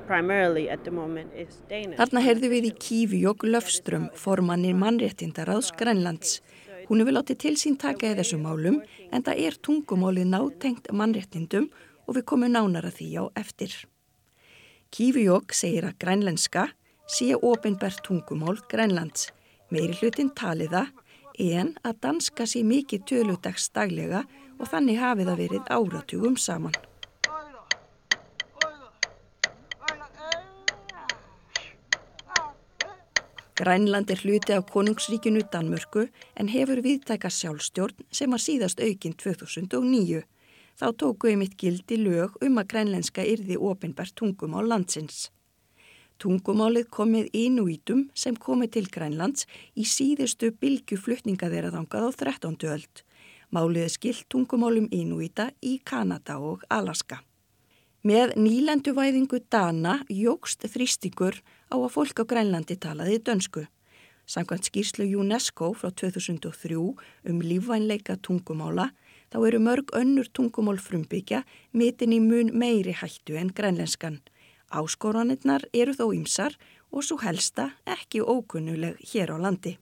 heyrðu 2.22 2.48
við 2.52 2.66
í 2.68 2.70
Kífjók 2.84 3.42
Löfström, 3.42 4.04
formannir 4.14 4.76
mannréttindaráðs 4.78 5.72
Grænlands. 5.74 6.38
Hún 6.86 7.02
hefur 7.02 7.16
látið 7.16 7.40
til 7.42 7.56
sín 7.58 7.74
taka 7.74 8.12
í 8.12 8.14
þessum 8.20 8.46
málum 8.46 8.78
en 9.10 9.26
það 9.26 9.42
er 9.48 9.58
tungumálið 9.58 10.30
nátengt 10.30 10.86
mannréttindum 10.94 11.66
og 12.10 12.18
við 12.18 12.26
komum 12.26 12.50
nánara 12.50 12.90
því 12.90 13.08
á 13.22 13.24
eftir. 13.38 13.70
Kífjók 14.90 15.54
segir 15.54 15.86
að 15.86 16.00
grænlenska 16.02 16.66
sé 17.06 17.36
ofinbært 17.38 18.02
tungumál 18.02 18.58
Grænlands. 18.70 19.30
Meiri 19.70 19.94
hlutin 20.00 20.32
taliða 20.34 20.88
en 21.38 21.76
að 21.86 22.00
danska 22.02 22.46
sé 22.50 22.64
mikið 22.66 23.06
töludags 23.06 23.70
daglega 23.70 24.24
og 24.58 24.66
þannig 24.66 24.98
hafi 24.98 25.26
það 25.28 25.42
verið 25.44 25.70
áratugum 25.70 26.36
saman. 26.36 26.74
Grænland 33.60 34.10
er 34.10 34.20
hluti 34.24 34.52
af 34.56 34.66
konungsríkinu 34.72 35.42
Danmörku 35.52 36.06
en 36.36 36.48
hefur 36.48 36.80
viðtæka 36.80 37.28
sjálfstjórn 37.28 38.06
sem 38.10 38.32
var 38.32 38.40
síðast 38.40 38.80
aukinn 38.80 39.14
2009. 39.20 40.22
Þá 40.80 40.86
tóku 40.96 41.28
við 41.28 41.34
mitt 41.36 41.58
gildi 41.60 41.98
lög 42.00 42.38
um 42.40 42.54
að 42.56 42.70
grænlenska 42.72 43.20
yrði 43.28 43.58
ofinbært 43.60 44.14
tungumál 44.16 44.64
landsins. 44.64 45.26
Tungumálið 46.20 46.86
komið 46.88 47.26
ínúítum 47.36 48.06
sem 48.16 48.36
komið 48.36 48.70
til 48.76 48.86
Grænlands 48.92 49.44
í 49.76 49.84
síðustu 49.84 50.50
bylgu 50.56 50.96
flutninga 50.96 51.50
þeirra 51.52 51.72
þangað 51.74 52.06
á 52.08 52.10
13. 52.22 52.56
öld. 52.72 53.02
Málið 53.52 53.84
er 53.84 53.92
skilt 53.92 54.24
tungumálum 54.32 54.88
ínúíta 54.88 55.50
í 55.60 55.74
Kanada 55.84 56.38
og 56.40 56.64
Alaska. 56.72 57.20
Með 58.00 58.32
nýlenduvæðingu 58.40 59.42
Dana 59.52 59.98
jógst 60.08 60.64
þrýstingur 60.64 61.42
á 61.68 61.76
að 61.76 61.92
fólk 61.92 62.20
á 62.20 62.24
Grænlandi 62.24 62.78
talaði 62.80 63.20
dönsku. 63.20 63.66
Samkvæmt 64.24 64.70
skýrslu 64.70 65.04
UNESCO 65.20 65.74
frá 65.76 65.92
2003 65.92 66.80
um 66.80 67.44
lífvænleika 67.44 68.16
tungumála 68.16 68.88
þá 69.30 69.38
eru 69.46 69.60
mörg 69.62 69.92
önnur 69.94 70.26
tungumál 70.34 70.80
frumbyggja 70.82 71.44
mitin 71.72 72.12
í 72.12 72.20
mun 72.20 72.50
meiri 72.52 72.94
hættu 72.98 73.38
en 73.38 73.52
grænlenskan. 73.54 74.20
Áskoranirnar 74.70 75.66
eru 75.74 75.94
þó 75.94 76.10
ymsar 76.14 76.58
og 76.90 77.06
svo 77.06 77.20
helsta 77.22 77.70
ekki 77.86 78.22
ókunnuleg 78.22 78.98
hér 79.12 79.34
á 79.34 79.36
landi. 79.38 79.78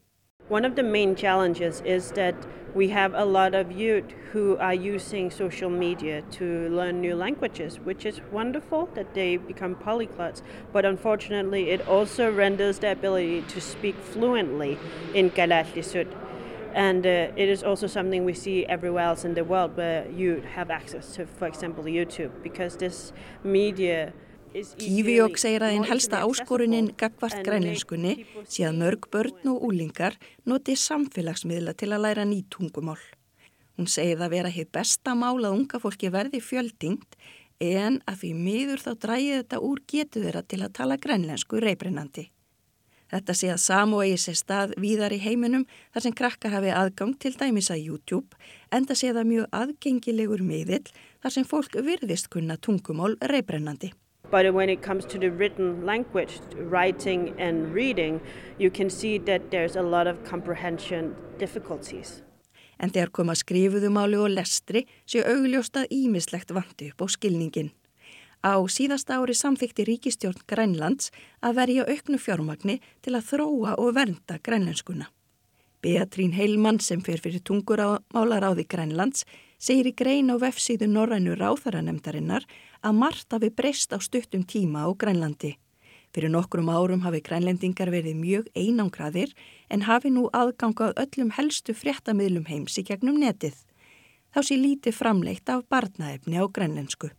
One 0.49 0.65
of 0.65 0.77
the 0.77 0.83
main 0.83 1.15
challenges 1.15 1.83
is 1.85 2.13
that 2.13 2.35
we 2.75 2.89
have 2.89 3.13
a 3.13 3.25
lot 3.25 3.55
of 3.55 3.71
youth 3.71 4.11
who 4.33 4.57
are 4.57 4.73
using 4.73 5.31
social 5.31 5.69
media 5.69 6.23
to 6.39 6.71
learn 6.71 7.03
new 7.03 7.15
languages, 7.15 7.79
which 7.81 8.07
is 8.07 8.23
wonderful 8.33 8.89
that 8.95 9.13
they 9.13 9.37
become 9.37 9.75
polyglots. 9.75 10.41
But 10.73 10.87
unfortunately, 10.87 11.71
it 11.71 11.87
also 11.87 12.33
renders 12.33 12.79
the 12.79 12.93
ability 12.93 13.43
to 13.43 13.61
speak 13.61 13.97
fluently 13.97 14.79
in 15.13 15.31
Galatlisut. 15.31 16.09
And 16.75 17.07
uh, 17.07 17.33
it 17.37 17.49
is 17.49 17.63
also 17.63 17.87
something 17.87 18.25
we 18.25 18.35
see 18.35 18.67
everywhere 18.67 19.05
else 19.05 19.25
in 19.25 19.35
the 19.35 19.45
world 19.45 19.77
where 19.77 20.07
you 20.11 20.43
have 20.55 20.71
access 20.71 21.15
to, 21.17 21.27
for 21.27 21.49
example, 21.49 21.85
YouTube, 21.85 22.31
because 22.43 22.77
this 22.77 23.13
media 23.43 24.13
Kífiók 24.49 25.37
segir 25.37 25.63
að 25.63 25.75
einn 25.77 25.85
helsta 25.85 26.23
áskorunin 26.25 26.89
gagvart 26.99 27.43
grænlenskunni 27.45 28.15
sé 28.49 28.65
að 28.65 28.79
mörg 28.81 29.09
börn 29.13 29.51
og 29.53 29.67
úlingar 29.69 30.17
noti 30.49 30.73
samfélagsmiðla 30.73 31.75
til 31.77 31.91
að 31.93 32.07
læra 32.07 32.25
ný 32.25 32.41
tungumál. 32.49 33.03
Hún 33.77 33.91
segir 33.93 34.17
það 34.19 34.33
vera 34.33 34.55
hitt 34.55 34.73
besta 34.73 35.15
mál 35.15 35.37
að 35.45 35.53
unga 35.53 35.83
fólki 35.83 36.09
verði 36.11 36.41
fjöldingt 36.41 37.21
en 37.61 38.01
að 38.09 38.23
því 38.23 38.33
miður 38.41 38.83
þá 38.87 38.91
dræði 39.05 39.37
þetta 39.37 39.63
úr 39.69 39.85
getu 39.93 40.25
þeirra 40.25 40.43
til 40.43 40.63
að 40.65 40.75
tala 40.81 40.97
grænlensku 40.97 41.61
reybrennandi. 41.63 42.29
Þetta 43.09 43.35
sé 43.35 43.49
að 43.53 43.63
samóegi 43.65 44.17
sér 44.21 44.37
stað 44.37 44.75
víðar 44.81 45.15
í 45.17 45.21
heiminum 45.23 45.65
þar 45.95 46.05
sem 46.05 46.17
krakkar 46.17 46.53
hafi 46.53 46.75
aðgang 46.75 47.15
til 47.23 47.33
dæmis 47.41 47.71
að 47.73 47.87
YouTube 47.87 48.37
en 48.71 48.85
það 48.89 49.01
sé 49.01 49.13
það 49.17 49.31
mjög 49.31 49.47
aðgengilegur 49.61 50.45
miðill 50.45 50.85
þar 51.23 51.35
sem 51.37 51.49
fólk 51.49 51.79
virðist 51.89 52.29
kunna 52.35 52.59
tungumál 52.61 53.17
reybrennandi. 53.33 53.95
But 54.31 54.53
when 54.53 54.69
it 54.69 54.83
comes 54.83 55.07
to 55.07 55.19
the 55.19 55.31
written 55.31 55.87
language, 55.87 56.41
writing 56.55 57.35
and 57.39 57.73
reading, 57.73 58.21
you 58.59 58.71
can 58.71 58.91
see 58.91 59.17
that 59.21 59.51
there's 59.51 59.77
a 59.77 59.83
lot 59.83 60.07
of 60.07 60.23
comprehension 60.29 61.17
difficulties. 61.39 62.23
En 62.79 62.93
þegar 62.93 63.11
koma 63.11 63.35
skrifuðumáli 63.35 64.21
og 64.21 64.35
lestri 64.37 64.85
séu 65.09 65.25
augljóstað 65.25 65.89
ímislegt 65.91 66.53
vandu 66.55 66.93
upp 66.93 67.03
á 67.03 67.07
skilningin. 67.09 67.73
Á 68.43 68.55
síðasta 68.71 69.19
ári 69.19 69.35
samþykti 69.35 69.87
ríkistjórn 69.89 70.45
Grænlands 70.47 71.11
að 71.43 71.57
verja 71.59 71.87
auknu 71.91 72.19
fjármagni 72.23 72.79
til 73.03 73.17
að 73.19 73.27
þróa 73.33 73.77
og 73.83 73.95
vernda 73.97 74.39
grænlenskuna. 74.39 75.09
Beatrín 75.83 76.35
Heilmann 76.35 76.81
sem 76.81 77.03
fyrir 77.03 77.23
fyrir 77.23 77.43
tungur 77.43 77.83
á 77.83 77.91
málaráði 78.15 78.67
Grænlands 78.67 79.25
segir 79.59 79.91
í 79.91 79.95
grein 79.95 80.31
á 80.31 80.39
vefsíðu 80.39 80.87
Norrænu 80.87 81.35
ráþaranemdarinnar 81.39 82.47
að 82.83 82.99
margt 82.99 83.35
hafi 83.35 83.51
breyst 83.51 83.95
á 83.95 83.99
stuttum 83.99 84.47
tíma 84.47 84.87
á 84.87 84.91
Grænlandi. 84.95 85.57
Fyrir 86.15 86.33
nokkrum 86.33 86.71
árum 86.73 87.03
hafi 87.05 87.21
grænlendingar 87.21 87.91
verið 87.93 88.17
mjög 88.17 88.47
einangraðir 88.57 89.35
en 89.69 89.85
hafi 89.85 90.11
nú 90.15 90.29
aðgangað 90.33 90.97
öllum 91.03 91.35
helstu 91.37 91.75
fréttamiðlum 91.77 92.49
heims 92.49 92.79
í 92.81 92.87
gegnum 92.89 93.21
netið. 93.21 93.59
Þá 94.33 94.41
sé 94.47 94.57
lítið 94.57 94.97
framleitt 94.97 95.53
af 95.53 95.67
barnaefni 95.69 96.41
á 96.41 96.45
grænlensku. 96.49 97.13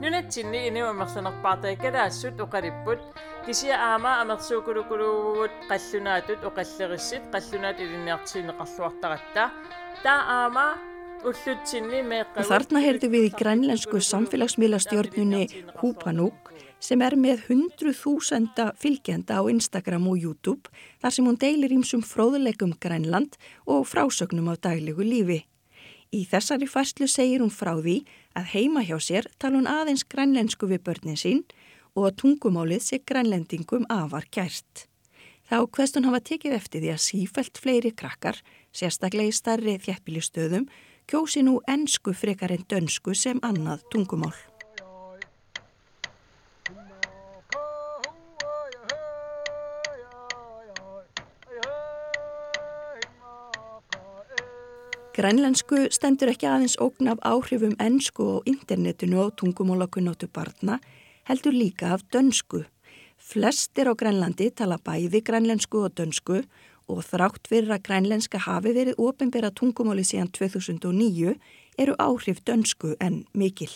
Nunatsinni 0.00 0.66
inimammersanerpaartai 0.66 1.76
kalaassut 1.76 2.40
uqalipput 2.40 3.00
kisia 3.46 3.78
aama 3.90 4.20
amersuukulukuluvut 4.20 5.50
qallunaatut 5.70 6.44
uqallerissit 6.50 7.24
qallunaat 7.32 7.80
ilinniartiineqarluartaratta 7.80 9.50
taa 10.02 10.20
aama 10.42 10.66
þarna 12.52 12.82
heyrðu 12.84 13.10
við 13.10 13.24
í 13.26 13.32
grænlensku 13.40 13.98
samfélagsmiðlastjórnunni 14.10 15.48
Húpanúk 15.80 16.47
sem 16.80 17.02
er 17.02 17.16
með 17.18 17.44
100.000 17.48 18.72
fylgjenda 18.78 19.38
á 19.38 19.42
Instagram 19.50 20.08
og 20.10 20.18
YouTube 20.22 20.70
þar 21.02 21.14
sem 21.14 21.28
hún 21.28 21.38
deilir 21.40 21.74
ímsum 21.74 22.02
fróðuleikum 22.06 22.74
Grænland 22.80 23.38
og 23.66 23.86
frásögnum 23.90 24.50
á 24.50 24.54
daglegu 24.56 25.02
lífi. 25.02 25.44
Í 26.14 26.24
þessari 26.24 26.68
færslu 26.70 27.08
segir 27.10 27.42
hún 27.44 27.52
frá 27.52 27.74
því 27.76 28.00
að 28.38 28.52
heima 28.54 28.84
hjá 28.86 28.96
sér 29.02 29.28
tala 29.38 29.58
hún 29.58 29.68
aðeins 29.68 30.06
grænlensku 30.08 30.68
við 30.70 30.84
börnin 30.86 31.20
sín 31.20 31.42
og 31.94 32.08
að 32.08 32.18
tungumálið 32.22 32.84
sé 32.86 33.00
grænlendingum 33.04 33.84
afar 33.92 34.28
kært. 34.32 34.86
Þá 35.48 35.64
hverst 35.72 35.96
hún 35.96 36.08
hafa 36.08 36.20
tekið 36.24 36.56
eftir 36.56 36.84
því 36.84 36.92
að 36.92 37.04
sífælt 37.04 37.60
fleiri 37.60 37.92
krakkar, 37.96 38.36
sérstaklega 38.72 39.32
í 39.32 39.36
starri 39.36 39.78
þjættbílistöðum, 39.84 40.68
kjósi 41.08 41.44
nú 41.44 41.58
ennsku 41.68 42.12
frekar 42.12 42.52
en 42.52 42.68
dönsku 42.68 43.16
sem 43.16 43.40
annað 43.44 43.84
tungumál. 43.92 44.36
Grænlensku 55.18 55.88
stendur 55.90 56.30
ekki 56.30 56.46
aðeins 56.46 56.76
ógn 56.78 57.08
af 57.10 57.18
áhrifum 57.26 57.72
ennsku 57.82 58.22
og 58.36 58.44
internetinu 58.46 59.24
á 59.26 59.34
tungumálakunnáttu 59.34 60.28
barna, 60.30 60.76
heldur 61.26 61.50
líka 61.50 61.88
af 61.96 62.04
dönsku. 62.14 62.60
Flestir 63.18 63.90
á 63.90 63.98
Grænlandi 63.98 64.46
tala 64.54 64.78
bæði 64.78 65.18
grænlensku 65.26 65.82
og 65.82 65.98
dönsku 65.98 66.44
og 66.86 67.02
þrátt 67.02 67.50
fyrir 67.50 67.74
að 67.74 67.82
grænlenska 67.88 68.38
hafi 68.46 68.70
verið 68.78 69.02
ofinbera 69.02 69.50
tungumáli 69.50 70.06
síðan 70.06 70.30
2009 70.30 71.34
eru 71.78 71.98
áhrif 71.98 72.38
dönsku 72.46 72.94
en 73.00 73.24
mikil. 73.34 73.74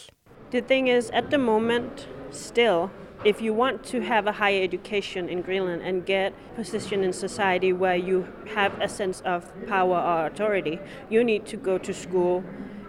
The 0.52 0.62
thing 0.62 0.86
is, 0.86 1.10
at 1.10 1.34
the 1.34 1.38
moment, 1.38 2.06
still, 2.30 2.86
if 3.24 3.40
you 3.40 3.54
want 3.54 3.84
to 3.84 4.00
have 4.00 4.26
a 4.26 4.32
higher 4.32 4.62
education 4.62 5.28
in 5.28 5.42
Greenland 5.42 5.82
and 5.82 6.04
get 6.04 6.34
position 6.56 7.04
in 7.04 7.12
society 7.12 7.72
where 7.72 7.94
you 7.94 8.26
have 8.54 8.78
a 8.80 8.88
sense 8.88 9.20
of 9.20 9.50
power 9.68 9.96
or 9.96 10.26
authority, 10.26 10.80
you 11.08 11.22
need 11.22 11.46
to 11.46 11.56
go 11.56 11.78
to 11.78 11.94
school 11.94 12.42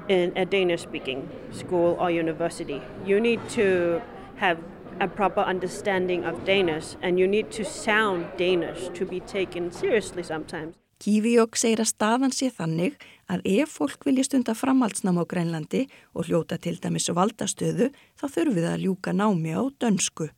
in 0.09 0.35
a 0.35 0.45
Danish-speaking 0.45 1.29
school 1.51 1.95
or 1.99 2.09
university. 2.09 2.81
You 3.05 3.19
need 3.19 3.47
to 3.49 4.01
have 4.37 4.59
a 4.99 5.07
proper 5.07 5.41
understanding 5.41 6.23
of 6.23 6.45
Danish 6.45 6.95
and 7.01 7.19
you 7.19 7.27
need 7.27 7.51
to 7.51 7.63
sound 7.63 8.27
Danish 8.37 8.89
to 8.89 9.05
be 9.05 9.19
taken 9.19 9.71
seriously 9.71 10.23
sometimes. 10.23 10.82
Kífiók 11.03 11.57
segir 11.59 11.81
að 11.83 11.89
staðan 11.89 12.31
sé 12.31 12.47
þannig 12.47 12.93
að 13.27 13.41
ef 13.51 13.73
fólk 13.75 14.05
vilja 14.07 14.23
stunda 14.23 14.53
framhaldsnám 14.55 15.17
á 15.19 15.27
Grænlandi 15.27 15.81
og 16.15 16.29
hljóta 16.29 16.55
til 16.55 16.77
dæmis 16.79 17.09
valdastöðu 17.11 17.89
þá 18.15 18.23
þurfið 18.23 18.67
að 18.69 18.85
ljúka 18.85 19.11
námi 19.11 19.51
á 19.51 19.67
dönsku. 19.83 20.29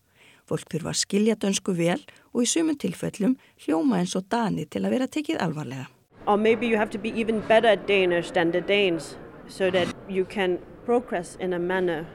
Fólk 0.49 0.65
þurfa 0.73 0.89
að 0.89 1.01
skilja 1.03 1.35
dönsku 1.37 1.75
vel 1.77 1.99
og 2.33 2.41
í 2.41 2.49
sumun 2.49 2.79
tilfellum 2.81 3.35
hljóma 3.61 3.99
eins 4.01 4.17
og 4.17 4.25
dani 4.25 4.65
til 4.65 4.81
að 4.81 4.95
vera 4.95 5.05
tekið 5.05 5.37
alvarlega. 5.45 5.85
Or 6.25 6.37
maybe 6.37 6.65
you 6.65 6.81
have 6.81 6.89
to 6.89 6.97
be 6.97 7.13
even 7.13 7.45
better 7.45 7.69
at 7.69 7.85
Danish 7.85 8.33
than 8.33 8.49
the 8.49 8.61
Danes 8.61 9.19
so 9.47 9.69
that 9.69 9.93
you 10.09 10.25
can 10.25 10.57
progress 10.85 11.37
in 11.39 11.53
a 11.53 11.59
manner 11.59 12.07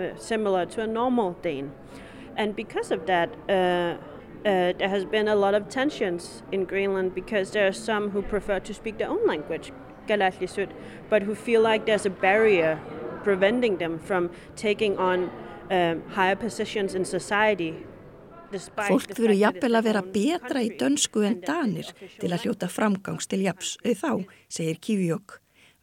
uh, 0.00 0.16
similar 0.16 0.64
to 0.64 0.80
a 0.80 0.86
normal 0.86 1.36
Dane. 1.42 1.72
And 2.38 2.56
because 2.56 2.90
of 2.90 3.04
that, 3.04 3.28
uh, 3.50 4.00
uh, 4.44 4.72
there 4.78 4.88
has 4.88 5.04
been 5.04 5.28
a 5.28 5.34
lot 5.34 5.54
of 5.54 5.68
tensions 5.68 6.42
in 6.52 6.64
Greenland 6.64 7.14
because 7.14 7.50
there 7.50 7.66
are 7.66 7.72
some 7.72 8.10
who 8.10 8.22
prefer 8.22 8.60
to 8.60 8.74
speak 8.74 8.98
their 8.98 9.10
own 9.10 9.26
language, 9.26 9.72
Galatlisut, 10.06 10.70
but 11.10 11.22
who 11.22 11.34
feel 11.34 11.60
like 11.60 11.86
there's 11.86 12.06
a 12.06 12.10
barrier 12.10 12.78
preventing 13.24 13.78
them 13.78 13.98
from 13.98 14.30
taking 14.56 14.96
on 14.98 15.30
um, 15.70 16.02
higher 16.10 16.36
positions 16.36 16.94
in 16.94 17.04
society. 17.04 17.74
Fólk 18.88 19.12
fyrir 19.12 19.36
jafnvel 19.36 19.76
að 19.76 19.88
vera 19.90 20.00
betra 20.00 20.62
í 20.64 20.70
dönsku 20.80 21.20
en 21.28 21.34
danir 21.44 21.90
til 22.16 22.30
að 22.32 22.46
hljóta 22.46 22.70
framgangs 22.72 23.28
til 23.28 23.42
japs 23.44 23.74
auð 23.84 24.00
þá, 24.00 24.12
segir 24.48 24.80
Kífjók. 24.80 25.34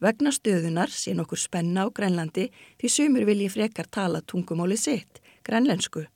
Vegna 0.01 0.33
stöðunar 0.33 0.89
sé 0.89 1.13
nokkur 1.13 1.37
spenna 1.37 1.85
á 1.85 1.93
Grænlandi 1.93 2.49
því 2.81 2.89
sumur 2.89 3.29
vilji 3.29 3.51
frekar 3.53 3.85
tala 3.85 4.23
tungumáli 4.25 4.79
sitt, 4.81 5.21
grænlensku. 5.45 6.07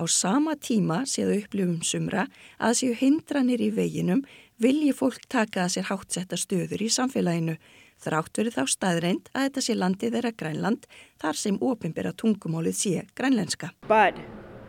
Á 0.00 0.04
sama 0.08 0.56
tíma 0.56 1.02
séðu 1.08 1.42
upplifum 1.42 1.82
sumra 1.84 2.26
að 2.58 2.78
séu 2.80 2.96
hindranir 2.96 3.60
í 3.60 3.70
veginum 3.74 4.24
vilji 4.62 4.92
fólk 4.96 5.26
taka 5.28 5.66
að 5.66 5.74
sér 5.76 5.88
háttsetta 5.90 6.38
stöður 6.38 6.84
í 6.84 6.88
samfélaginu. 6.92 7.56
Þrátt 8.02 8.38
verið 8.38 8.56
þá 8.56 8.64
staðreind 8.66 9.28
að 9.32 9.44
þetta 9.46 9.62
sé 9.62 9.74
landið 9.78 10.14
þeirra 10.16 10.32
Grænland 10.38 10.86
þar 11.22 11.38
sem 11.38 11.58
ofinbera 11.62 12.12
tungumálið 12.12 12.78
sé 12.78 13.02
grænlenska. 13.14 13.70
But 13.86 14.16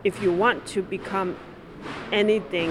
if 0.04 0.22
you 0.22 0.32
want 0.32 0.68
to 0.74 0.84
become 0.84 1.36
anything 2.12 2.70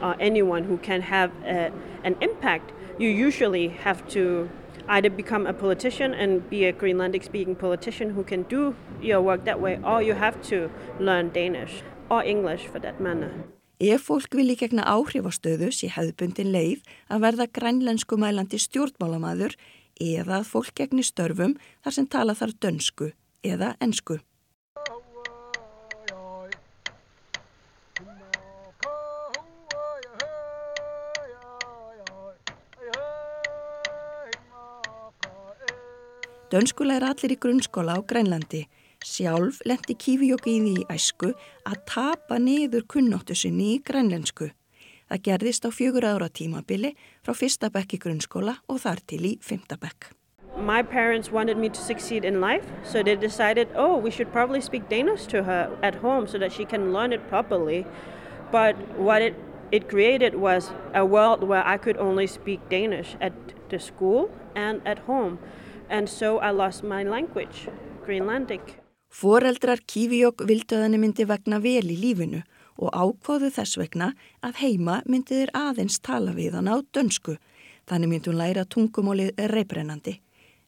or 0.00 0.14
anyone 0.20 0.64
who 0.64 0.78
can 0.78 1.02
have 1.02 1.32
a, 1.44 1.72
an 2.04 2.16
impact, 2.20 2.72
you 2.98 3.08
usually 3.08 3.68
have 3.68 4.06
to 4.08 4.48
either 4.88 5.10
become 5.10 5.46
a 5.46 5.52
politician 5.52 6.14
and 6.14 6.48
be 6.50 6.64
a 6.66 6.72
Greenlandic 6.72 7.24
speaking 7.24 7.56
politician 7.56 8.10
who 8.10 8.22
can 8.22 8.42
do 8.42 8.74
your 9.00 9.20
work 9.20 9.44
that 9.44 9.60
way, 9.60 9.80
or 9.82 10.02
you 10.02 10.14
have 10.14 10.40
to 10.42 10.70
learn 11.00 11.30
Danish 11.30 11.82
or 12.14 12.22
English 12.22 12.66
for 12.70 12.80
that 12.80 13.00
matter. 13.00 13.30
Ef 13.80 14.06
fólk 14.06 14.36
vilji 14.38 14.54
gegna 14.60 14.84
áhrifastöðu 14.86 15.72
sé 15.74 15.90
hefðbundin 15.90 16.52
leið 16.54 16.84
að 17.10 17.24
verða 17.26 17.46
grænlensku 17.58 18.18
mælandi 18.20 18.60
stjórnmálamaður 18.62 19.56
eða 20.00 20.38
að 20.40 20.52
fólk 20.52 20.70
gegni 20.78 21.02
störfum 21.02 21.56
þar 21.82 21.96
sem 21.98 22.06
tala 22.06 22.38
þar 22.38 22.54
dönsku 22.62 23.10
eða 23.42 23.74
ensku. 23.82 24.20
Dönskulega 36.54 37.00
er 37.00 37.04
allir 37.10 37.32
í 37.34 37.40
grunnskóla 37.42 37.96
á 37.98 38.00
Grænlandi. 38.06 38.60
Sjálf 39.04 39.58
lendi 39.68 39.92
Kífijóki 40.00 40.54
í 40.56 40.60
því 40.64 40.84
æsku 40.88 41.34
að 41.68 41.80
tapa 41.90 42.38
niður 42.40 42.86
kunnóttu 42.88 43.34
sinni 43.36 43.74
í 43.74 43.80
grænlensku. 43.84 44.46
Það 45.12 45.24
gerðist 45.26 45.66
á 45.68 45.70
fjögur 45.76 46.06
ára 46.08 46.30
tímabili 46.32 46.94
frá 47.20 47.34
fyrsta 47.36 47.68
bekk 47.68 47.98
í 47.98 48.00
grunnskóla 48.00 48.54
og 48.64 48.78
þar 48.80 49.02
til 49.04 49.18
í 49.28 49.32
fymta 49.44 49.76
bekk. 49.76 50.08
My 50.56 50.80
parents 50.80 51.30
wanted 51.30 51.58
me 51.58 51.68
to 51.68 51.80
succeed 51.80 52.24
in 52.24 52.40
life, 52.40 52.64
so 52.82 53.02
they 53.02 53.14
decided, 53.14 53.68
oh, 53.76 53.98
we 53.98 54.10
should 54.10 54.32
probably 54.32 54.62
speak 54.62 54.88
Danish 54.88 55.26
to 55.26 55.42
her 55.42 55.68
at 55.82 55.96
home 55.96 56.26
so 56.26 56.38
that 56.38 56.52
she 56.52 56.64
can 56.64 56.94
learn 56.94 57.12
it 57.12 57.28
properly. 57.28 57.84
But 58.50 58.74
what 58.96 59.20
it, 59.20 59.34
it 59.70 59.90
created 59.90 60.36
was 60.36 60.72
a 60.94 61.04
world 61.04 61.42
where 61.42 61.66
I 61.66 61.76
could 61.76 61.98
only 61.98 62.26
speak 62.26 62.70
Danish 62.70 63.16
at 63.20 63.34
the 63.68 63.78
school 63.78 64.30
and 64.54 64.80
at 64.86 65.00
home. 65.00 65.38
And 65.90 66.08
so 66.08 66.38
I 66.38 66.52
lost 66.52 66.82
my 66.82 67.02
language, 67.02 67.68
Greenlandic. 68.06 68.80
Foreldrar 69.14 69.78
Kífijók 69.86 70.42
vildu 70.42 70.74
að 70.74 70.88
henni 70.88 70.98
myndi 70.98 71.22
vegna 71.30 71.60
vel 71.62 71.86
í 71.86 71.94
lífinu 71.94 72.40
og 72.82 72.90
ákváðu 72.90 73.52
þess 73.54 73.78
vegna 73.78 74.08
að 74.42 74.58
heima 74.64 74.96
myndi 75.06 75.38
þeir 75.38 75.52
aðeins 75.54 76.00
tala 76.02 76.32
við 76.34 76.56
hann 76.58 76.66
á 76.66 76.82
dönsku. 76.82 77.36
Þannig 77.86 78.10
myndi 78.10 78.32
hún 78.32 78.40
læra 78.40 78.64
tungumólið 78.66 79.38
reybrennandi. 79.52 80.16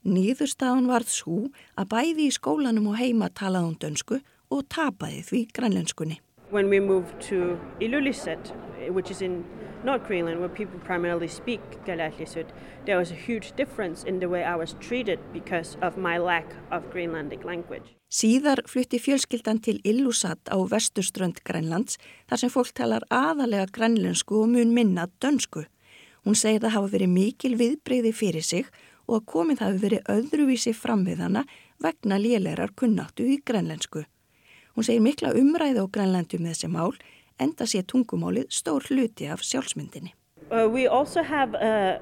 Nýðurstafan 0.07 0.87
varð 0.87 1.11
svo 1.11 1.41
að 1.75 1.91
bæði 1.97 2.29
í 2.29 2.37
skólanum 2.37 2.87
og 2.93 3.01
heima 3.01 3.33
talaði 3.35 3.67
hún 3.67 3.81
dönsku 3.83 4.21
og 4.55 4.63
tapaði 4.71 5.25
því 5.27 5.43
grænlenskunni. 5.59 6.21
When 6.55 6.71
we 6.71 6.79
moved 6.79 7.19
to 7.27 7.59
Ilulissat, 7.81 8.55
which 8.95 9.11
is 9.11 9.23
in 9.23 9.43
North 9.87 10.07
Greenland 10.09 10.41
where 10.41 10.49
people 10.49 10.81
primarily 10.81 11.29
speak 11.29 11.61
Galatlisut, 11.87 12.47
there 12.87 12.99
was 12.99 13.13
a 13.13 13.15
huge 13.15 13.53
difference 13.57 14.03
in 14.03 14.19
the 14.19 14.29
way 14.29 14.43
I 14.43 14.57
was 14.57 14.75
treated 14.81 15.21
because 15.33 15.79
of 15.81 15.97
my 15.97 16.19
lack 16.19 16.47
of 16.73 16.83
Greenlandic 16.93 17.45
language. 17.45 17.95
Síðar 18.11 18.65
flutti 18.67 18.99
fjölskyldan 18.99 19.61
til 19.63 19.79
Illusat 19.85 20.51
á 20.51 20.59
vesturströnd 20.59 21.39
Grænlands 21.47 22.01
þar 22.27 22.43
sem 22.43 22.51
fólk 22.51 22.75
talar 22.75 23.07
aðalega 23.15 23.71
grænlensku 23.71 24.41
og 24.43 24.51
mun 24.57 24.75
minna 24.75 25.07
dönsku. 25.23 25.63
Hún 26.27 26.35
segir 26.35 26.67
að 26.67 26.75
hafa 26.75 26.91
verið 26.97 27.15
mikil 27.15 27.55
viðbreyði 27.55 28.13
fyrir 28.13 28.43
sig 28.43 28.67
og 29.07 29.21
að 29.21 29.27
komið 29.35 29.63
hafi 29.63 29.83
verið 29.87 30.11
öðruvísi 30.17 30.75
fram 30.75 31.07
við 31.07 31.23
hana 31.23 31.45
vegna 31.79 32.19
lélerar 32.19 32.75
kunnáttu 32.75 33.23
í 33.23 33.39
grænlensku. 33.47 34.03
Hún 34.75 34.85
segir 34.85 35.07
mikla 35.07 35.31
umræði 35.39 35.79
á 35.79 35.87
grænlandu 35.87 36.43
með 36.43 36.57
þessi 36.57 36.75
mál 36.75 36.99
enda 37.39 37.67
sé 37.67 37.83
tungumálið 37.83 38.51
stór 38.51 38.87
hluti 38.91 39.29
af 39.31 39.43
sjálfsmyndinni. 39.43 40.15
Uh, 40.51 40.69
we 40.69 40.87
also 40.87 41.23
have 41.23 41.55
uh, 41.55 41.99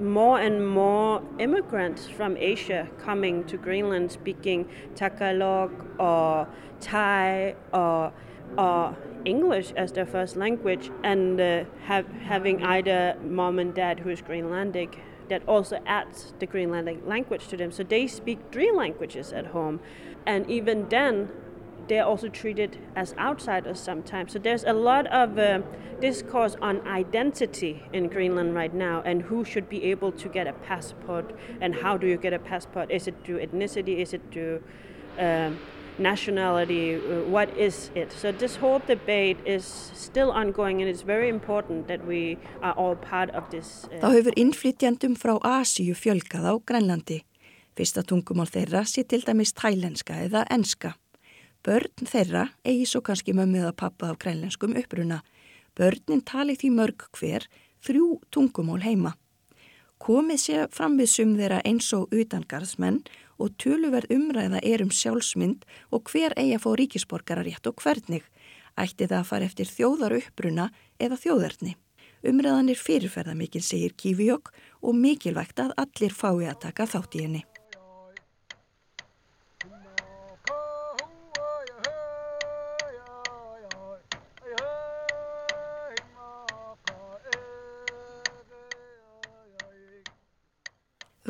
more 0.00 0.40
and 0.40 0.66
more 0.66 1.22
immigrants 1.38 2.08
from 2.08 2.36
Asia 2.38 2.88
coming 2.98 3.44
to 3.44 3.56
Greenland 3.56 4.10
speaking 4.10 4.66
Tagalog 4.94 5.70
or 5.98 6.46
Thai 6.80 7.54
or, 7.72 8.12
or 8.56 8.96
English 9.24 9.72
as 9.76 9.92
their 9.92 10.06
first 10.06 10.36
language 10.36 10.90
and 11.04 11.40
uh, 11.40 11.64
have, 11.84 12.06
having 12.24 12.62
either 12.64 13.16
mom 13.28 13.58
and 13.58 13.74
dad 13.74 14.00
who 14.00 14.10
is 14.10 14.22
Greenlandic 14.22 14.98
that 15.28 15.42
also 15.46 15.80
adds 15.86 16.34
the 16.40 16.46
Greenlandic 16.46 17.06
language 17.06 17.48
to 17.48 17.56
them. 17.56 17.70
So 17.70 17.82
they 17.82 18.06
speak 18.06 18.38
three 18.50 18.72
languages 18.72 19.32
at 19.32 19.46
home. 19.46 19.80
And 20.26 20.50
even 20.50 20.88
then, 20.88 21.30
they're 21.88 22.04
also 22.04 22.28
treated 22.28 22.78
as 22.96 23.14
outsiders 23.18 23.80
sometimes. 23.80 24.32
So 24.32 24.38
there's 24.38 24.64
a 24.64 24.72
lot 24.72 25.06
of 25.08 25.38
uh, 25.38 25.60
discourse 26.00 26.56
on 26.60 26.86
identity 26.86 27.82
in 27.92 28.08
Greenland 28.08 28.54
right 28.54 28.74
now 28.74 29.02
and 29.04 29.22
who 29.22 29.44
should 29.44 29.68
be 29.68 29.84
able 29.84 30.12
to 30.12 30.28
get 30.28 30.46
a 30.46 30.52
passport 30.52 31.26
and 31.60 31.74
how 31.74 31.96
do 31.96 32.06
you 32.06 32.16
get 32.16 32.32
a 32.32 32.38
passport? 32.38 32.90
Is 32.90 33.06
it 33.06 33.14
through 33.24 33.40
ethnicity? 33.46 33.98
Is 33.98 34.12
it 34.12 34.22
through 34.32 34.62
um, 35.18 35.58
nationality? 35.98 36.96
Uh, 36.96 37.22
what 37.30 37.48
is 37.56 37.90
it? 37.94 38.12
So 38.12 38.32
this 38.32 38.56
whole 38.56 38.80
debate 38.80 39.38
is 39.46 39.64
still 39.94 40.30
ongoing 40.32 40.80
and 40.82 40.90
it's 40.90 41.02
very 41.02 41.28
important 41.28 41.88
that 41.88 42.04
we 42.06 42.38
are 42.62 42.72
all 42.72 42.96
part 42.96 43.30
of 43.30 43.50
this. 43.50 43.86
Uh, 43.92 44.00
Þá 44.02 44.10
hefur 44.18 44.34
innflytjandum 44.36 45.14
frá 45.16 45.38
Asíu 45.40 45.94
fjölkað 45.94 46.50
á 46.50 46.54
Grænlandi. 46.66 47.22
Fyrsta 47.76 48.02
tungumál 48.04 48.50
þeirra 48.52 48.82
sé 48.84 49.06
til 49.08 49.22
dæmis 49.24 49.54
tælenska 49.56 50.18
eða 50.26 50.44
enska. 50.50 50.92
Börn 51.62 52.08
þeirra 52.10 52.48
eigi 52.66 52.86
svo 52.90 53.00
kannski 53.06 53.34
mömmið 53.38 53.68
að 53.68 53.76
pappa 53.78 54.08
af 54.10 54.18
grænlenskum 54.22 54.74
uppruna. 54.80 55.20
Börnin 55.78 56.24
tali 56.26 56.56
því 56.58 56.70
mörg 56.74 57.04
hver 57.14 57.46
þrjú 57.86 58.16
tungumól 58.34 58.80
heima. 58.82 59.14
Komið 60.02 60.40
sé 60.42 60.64
fram 60.74 60.96
við 60.98 61.12
sum 61.12 61.36
þeirra 61.38 61.60
eins 61.62 61.92
og 61.94 62.10
utangarðsmenn 62.10 62.98
og 63.38 63.54
töluverð 63.62 64.10
umræða 64.16 64.58
er 64.66 64.82
um 64.82 64.90
sjálfsmynd 64.90 65.62
og 65.94 66.10
hver 66.10 66.34
eigi 66.34 66.56
að 66.56 66.64
fá 66.64 66.70
ríkisborgararétt 66.80 67.70
og 67.70 67.78
hvernig. 67.78 68.26
Ætti 68.74 69.06
það 69.06 69.18
að 69.20 69.30
fara 69.30 69.46
eftir 69.46 69.70
þjóðar 69.70 70.18
uppruna 70.18 70.68
eða 70.98 71.20
þjóðarni. 71.22 71.76
Umræðan 72.26 72.74
er 72.74 72.78
fyrirferða 72.78 73.38
mikil, 73.38 73.62
segir 73.62 73.94
Kífijók 73.94 74.50
og 74.82 74.98
mikilvægt 74.98 75.62
að 75.62 75.74
allir 75.78 76.14
fái 76.14 76.50
að 76.50 76.60
taka 76.66 76.90
þátt 76.90 77.18
í 77.18 77.26
henni. 77.28 77.46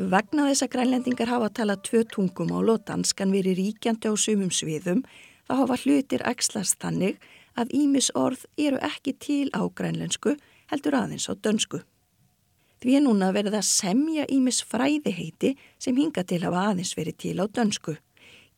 Vegna 0.03 0.49
þess 0.49 0.65
að 0.65 0.71
grænlendingar 0.73 1.29
hafa 1.31 1.47
að 1.47 1.53
tala 1.59 1.75
tvö 1.79 2.01
tungumál 2.11 2.67
og 2.73 2.81
danskan 2.89 3.31
verið 3.31 3.55
ríkjandi 3.59 4.09
á 4.11 4.13
sumum 4.19 4.49
sviðum 4.51 5.03
þá 5.47 5.53
hafa 5.61 5.77
hlutir 5.79 6.25
ekslast 6.27 6.75
þannig 6.83 7.21
að 7.55 7.71
ímis 7.77 8.09
orð 8.17 8.43
eru 8.59 8.81
ekki 8.83 9.13
til 9.15 9.47
á 9.55 9.63
grænlensku 9.63 10.35
heldur 10.73 10.97
aðeins 10.99 11.29
á 11.31 11.39
dönsku. 11.39 11.79
Því 12.83 12.97
er 12.97 13.05
núna 13.05 13.29
verið 13.31 13.55
að 13.61 13.69
semja 13.69 14.25
ímis 14.27 14.59
fræðiheiti 14.67 15.53
sem 15.79 15.95
hinga 15.95 16.25
til 16.27 16.41
hafa 16.43 16.65
aðeins 16.73 16.97
verið 16.99 17.19
til 17.23 17.37
á 17.39 17.47
dönsku. 17.47 17.95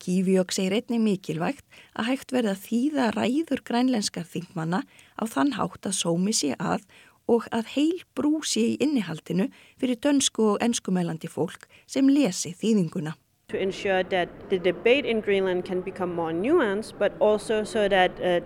Kífjók 0.01 0.49
segir 0.51 0.73
einnig 0.79 1.03
mikilvægt 1.03 1.65
að 1.93 2.09
hægt 2.09 2.33
verða 2.33 2.55
þýða 2.57 3.11
ræður 3.13 3.61
grænlenskar 3.69 4.25
þingmanna 4.25 4.81
á 5.13 5.23
þann 5.29 5.53
hátt 5.59 5.85
að 5.85 5.99
sómi 6.01 6.33
sé 6.33 6.55
að 6.57 6.89
og 7.27 7.47
að 7.51 7.71
heil 7.75 8.03
brú 8.15 8.41
sé 8.45 8.63
í 8.73 8.77
innihaldinu 8.81 9.49
fyrir 9.81 10.01
dönsku 10.01 10.51
og 10.53 10.61
enskumælandi 10.65 11.29
fólk 11.31 11.67
sem 11.87 12.09
lesi 12.09 12.53
þýðinguna. 12.53 13.15
To 13.49 13.57
ensure 13.57 14.03
that 14.03 14.29
the 14.49 14.57
debate 14.57 15.05
in 15.05 15.21
Greenland 15.21 15.65
can 15.65 15.81
become 15.81 16.15
more 16.15 16.33
nuanced, 16.33 16.97
but 16.97 17.13
also 17.19 17.63
so 17.63 17.87
that 17.87 18.11
uh, 18.19 18.41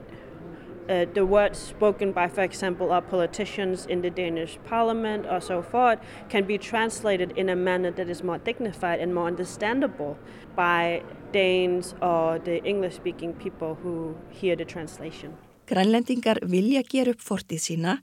uh, 0.90 1.06
the 1.14 1.26
words 1.26 1.58
spoken 1.58 2.12
by, 2.12 2.28
for 2.28 2.42
example, 2.42 2.92
our 2.92 3.02
politicians 3.02 3.86
in 3.86 4.02
the 4.02 4.10
Danish 4.10 4.58
parliament 4.66 5.26
or 5.30 5.40
so 5.40 5.62
forth 5.62 6.00
can 6.30 6.44
be 6.46 6.58
translated 6.58 7.32
in 7.38 7.50
a 7.50 7.56
manner 7.56 7.92
that 7.92 8.10
is 8.10 8.24
more 8.24 8.40
dignified 8.40 9.00
and 9.00 9.14
more 9.14 9.28
understandable 9.28 10.18
by 10.56 11.02
Danes 11.32 11.96
or 12.02 12.40
the 12.40 12.62
English-speaking 12.64 13.34
people 13.34 13.78
who 13.84 14.16
hear 14.30 14.56
the 14.56 14.66
translation. 14.66 15.38
Grænlendingar 15.68 16.40
vilja 16.50 16.82
gera 16.82 17.14
upp 17.14 17.22
fortið 17.22 17.60
sína 17.62 18.00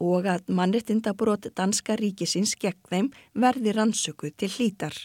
og 0.00 0.26
að 0.32 0.48
mannrettindabrót 0.56 1.50
danska 1.56 1.96
ríkisins 2.00 2.56
gegn 2.56 2.80
þeim 2.90 3.08
verði 3.44 3.74
rannsökuð 3.76 4.34
til 4.40 4.50
hlítar. 4.56 4.96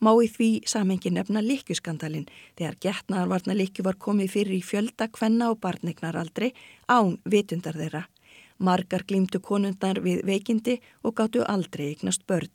Má 0.00 0.12
í 0.22 0.28
því 0.30 0.48
samengi 0.68 1.10
nefna 1.10 1.42
likjuskandalin 1.42 2.26
þegar 2.58 2.78
getnaðarvarna 2.86 3.56
likju 3.58 3.84
var 3.86 3.98
komið 3.98 4.30
fyrir 4.34 4.58
í 4.58 4.62
fjölda 4.62 5.08
kvenna 5.10 5.50
og 5.52 5.60
barnignaraldri 5.64 6.52
án 6.88 7.18
vitundar 7.24 7.78
þeirra. 7.78 8.04
Margar 8.58 9.02
glýmdu 9.08 9.40
konundar 9.42 9.98
við 10.04 10.22
veikindi 10.28 10.78
og 11.02 11.16
gáttu 11.18 11.42
aldrei 11.42 11.88
eignast 11.90 12.26
börn. 12.26 12.52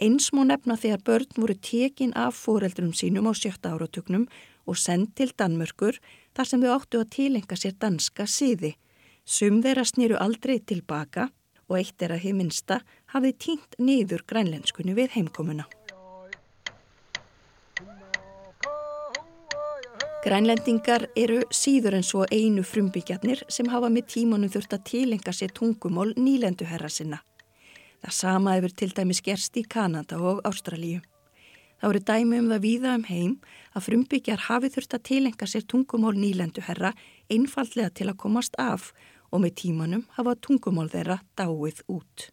Eins 0.00 0.30
má 0.32 0.44
nefna 0.48 0.76
þegar 0.80 1.04
börn 1.04 1.36
voru 1.36 1.54
tekin 1.54 2.12
af 2.16 2.36
foreldrum 2.36 2.92
sínum 2.92 3.28
á 3.28 3.32
sjötta 3.36 3.72
áratögnum 3.72 4.28
og 4.66 4.76
sendt 4.76 5.14
til 5.16 5.32
Danmörkur 5.36 5.98
þar 6.36 6.48
sem 6.48 6.62
þau 6.62 6.72
áttu 6.76 7.00
að 7.00 7.10
tilenga 7.16 7.56
sér 7.56 7.76
danska 7.80 8.26
síði. 8.26 8.76
Sum 9.24 9.60
þeirra 9.62 9.84
snýru 9.86 10.18
aldrei 10.20 10.58
tilbaka 10.60 11.28
og 11.70 11.76
eitt 11.78 12.02
er 12.02 12.16
að 12.16 12.24
heim 12.24 12.40
minsta 12.42 12.80
hafði 13.14 13.34
tínt 13.44 13.76
niður 13.78 14.24
grænlenskunni 14.26 14.96
við 14.96 15.14
heimkomuna. 15.16 15.68
Grænlendingar 20.20 21.06
eru 21.16 21.38
síður 21.48 21.94
en 21.96 22.04
svo 22.04 22.26
einu 22.28 22.60
frumbyggjarnir 22.66 23.40
sem 23.48 23.70
hafa 23.72 23.88
með 23.88 24.10
tímanum 24.14 24.50
þurft 24.52 24.74
að 24.76 24.82
tilenga 24.90 25.32
sér 25.32 25.54
tungumól 25.56 26.10
nýlenduherra 26.12 26.90
sinna. 26.92 27.22
Það 28.04 28.16
sama 28.16 28.58
hefur 28.58 28.74
til 28.76 28.90
dæmis 28.96 29.22
gerst 29.24 29.56
í 29.56 29.64
Kanada 29.64 30.18
og 30.20 30.42
Ástralíu. 30.44 31.00
Það 31.80 31.88
voru 31.88 32.02
dæmi 32.10 32.38
um 32.42 32.50
það 32.52 32.64
víða 32.66 32.92
um 32.98 33.06
heim 33.08 33.32
að 33.72 33.86
frumbyggjar 33.86 34.44
hafi 34.50 34.68
þurft 34.74 34.98
að 34.98 35.06
tilenga 35.08 35.48
sér 35.48 35.64
tungumól 35.64 36.12
nýlenduherra 36.12 36.92
einfallega 37.30 37.90
til 37.94 38.10
að 38.10 38.20
komast 38.24 38.58
af 38.58 38.90
og 39.30 39.44
með 39.44 39.56
tímanum 39.62 40.04
hafa 40.16 40.36
tungumól 40.42 40.90
þeirra 40.90 41.20
dáið 41.38 41.82
út. 41.88 42.30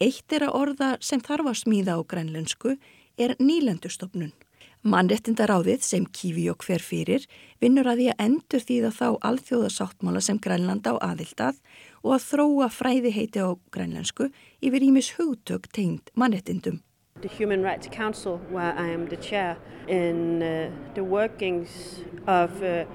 Eitt 0.00 0.32
er 0.32 0.46
að 0.46 0.56
orða 0.56 0.90
sem 1.04 1.20
þarf 1.20 1.50
að 1.50 1.60
smíða 1.60 1.96
á 1.96 2.00
grænlensku 2.08 2.76
er 3.20 3.36
nýlendustofnun. 3.36 4.32
Mannrettindaráðið 4.80 5.82
sem 5.84 6.06
Kífi 6.08 6.46
og 6.48 6.64
hver 6.64 6.80
fyrir 6.80 7.26
vinnur 7.60 7.90
að 7.90 8.00
því 8.00 8.06
að 8.12 8.22
endur 8.24 8.62
þýða 8.64 8.92
þá 8.96 9.08
alþjóðasáttmála 9.28 10.22
sem 10.24 10.38
Grænland 10.40 10.88
á 10.88 10.96
aðildað 11.04 11.58
og 12.00 12.14
að 12.16 12.24
þróa 12.30 12.68
fræði 12.72 13.12
heiti 13.12 13.44
á 13.44 13.52
grænlensku 13.68 14.30
yfir 14.64 14.86
ímis 14.88 15.12
hugtök 15.18 15.68
tegnd 15.68 16.08
mannrettindum. 16.16 16.80
The 17.20 17.28
Human 17.28 17.60
Rights 17.62 17.88
Council, 17.92 18.40
where 18.48 18.72
I 18.72 18.88
am 18.88 19.06
the 19.08 19.16
chair, 19.16 19.58
in 19.86 20.42
uh, 20.42 20.70
the 20.94 21.04
workings 21.04 22.00
of 22.26 22.62
uh, 22.62 22.86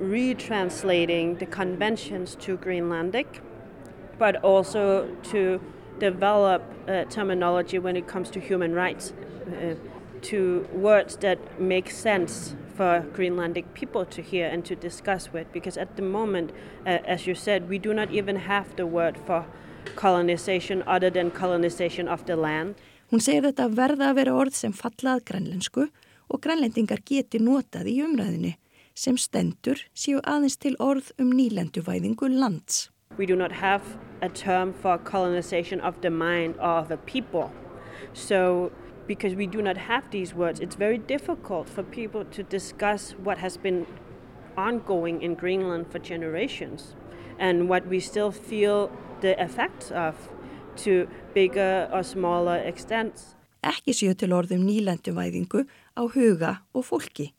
retranslating 0.00 1.38
the 1.38 1.46
conventions 1.46 2.34
to 2.36 2.56
Greenlandic, 2.58 3.26
but 4.18 4.36
also 4.42 5.08
to 5.24 5.60
develop 5.98 6.62
uh, 6.88 7.04
terminology 7.04 7.78
when 7.78 7.96
it 7.96 8.06
comes 8.06 8.30
to 8.30 8.40
human 8.40 8.74
rights. 8.74 9.12
Uh, 9.46 9.74
to 10.24 10.66
words 10.72 11.16
that 11.18 11.38
make 11.60 11.90
sense 11.90 12.56
for 12.74 13.04
Greenlandic 13.14 13.74
people 13.74 14.04
to 14.06 14.22
hear 14.22 14.48
and 14.48 14.64
to 14.64 14.74
discuss 14.74 15.32
with. 15.32 15.46
Because 15.52 15.76
at 15.76 15.96
the 15.96 16.02
moment, 16.02 16.50
uh, 16.86 16.98
as 17.04 17.26
you 17.26 17.34
said, 17.34 17.68
we 17.68 17.78
do 17.78 17.92
not 17.92 18.10
even 18.10 18.36
have 18.36 18.74
the 18.76 18.86
word 18.86 19.18
for 19.26 19.44
colonization 19.96 20.82
other 20.86 21.10
than 21.10 21.30
colonization 21.30 22.08
of 22.08 22.24
the 22.26 22.36
land. 22.36 22.74
Hún 23.12 23.20
segir 23.20 23.44
þetta 23.44 23.68
verða 23.68 24.10
að 24.10 24.16
vera 24.16 24.32
orð 24.34 24.56
sem 24.56 24.72
fallað 24.72 25.20
grænlensku 25.28 25.84
og 26.32 26.40
grænlendingar 26.40 27.04
geti 27.04 27.38
notað 27.38 27.90
í 27.92 28.00
umræðinni 28.02 28.54
sem 28.94 29.16
stendur 29.18 29.82
séu 29.94 30.20
aðeins 30.22 30.56
til 30.56 30.76
orð 30.78 31.10
um 31.18 31.32
nýlenduvæðingu 31.32 32.30
lands. 32.30 32.90
We 33.18 33.26
do 33.26 33.36
not 33.36 33.52
have 33.52 33.82
a 34.22 34.28
term 34.28 34.72
for 34.72 34.98
colonization 34.98 35.80
of 35.80 36.00
the 36.00 36.10
mind 36.10 36.56
of 36.58 36.90
a 36.90 36.96
people. 36.96 37.50
So 38.12 38.72
because 39.06 39.34
we 39.34 39.46
do 39.46 39.62
not 39.62 39.76
have 39.76 40.10
these 40.10 40.34
words, 40.34 40.60
it's 40.60 40.76
very 40.76 40.98
difficult 40.98 41.68
for 41.68 41.82
people 41.82 42.24
to 42.24 42.42
discuss 42.42 43.14
what 43.22 43.38
has 43.38 43.56
been 43.56 43.86
ongoing 44.56 45.22
in 45.22 45.34
Greenland 45.34 45.90
for 45.90 45.98
generations 45.98 46.94
and 47.38 47.68
what 47.68 47.86
we 47.86 48.00
still 48.00 48.30
feel 48.30 48.90
the 49.20 49.40
effects 49.42 49.90
of 49.90 50.14
to 50.76 51.06
bigger 51.34 51.88
or 51.92 52.02
smaller 52.02 52.56
extents. 52.64 53.34
Ekki 53.64 53.94
séu 53.96 54.12
til 54.12 54.34
orðum 54.36 54.66
nýlenduvæðingu 54.66 55.64
á 55.96 56.02
huga 56.12 56.58
og 56.74 56.84
fólki. 56.84 57.32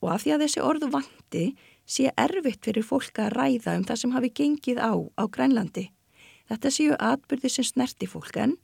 Og 0.00 0.12
af 0.14 0.24
því 0.24 0.34
að 0.34 0.44
þessi 0.44 0.62
orðu 0.64 0.90
vandi 0.94 1.44
sé 1.84 2.10
erfitt 2.16 2.64
fyrir 2.64 2.86
fólk 2.86 3.18
að 3.20 3.34
ræða 3.36 3.76
um 3.78 3.86
það 3.88 4.00
sem 4.02 4.14
hafi 4.16 4.30
gengið 4.40 4.78
á 4.80 4.92
á 4.96 5.24
Grænlandi. 5.28 5.90
Þetta 6.50 6.70
séu 6.74 6.96
atbyrði 6.98 7.50
sem 7.52 7.66
snerti 7.66 8.08
fólk 8.10 8.38
enn 8.40 8.56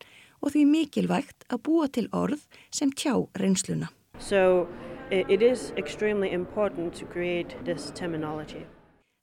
og 0.43 0.53
því 0.55 0.65
mikilvægt 0.71 1.47
að 1.53 1.63
búa 1.69 1.89
til 1.93 2.09
orð 2.13 2.47
sem 2.75 2.91
tjá 2.93 3.15
reynsluna. 3.39 3.91
So 4.19 4.67
it 5.11 5.43
is 5.43 5.73
extremely 5.77 6.33
important 6.33 6.95
to 6.99 7.07
create 7.07 7.57
this 7.65 7.93
terminology. 7.95 8.65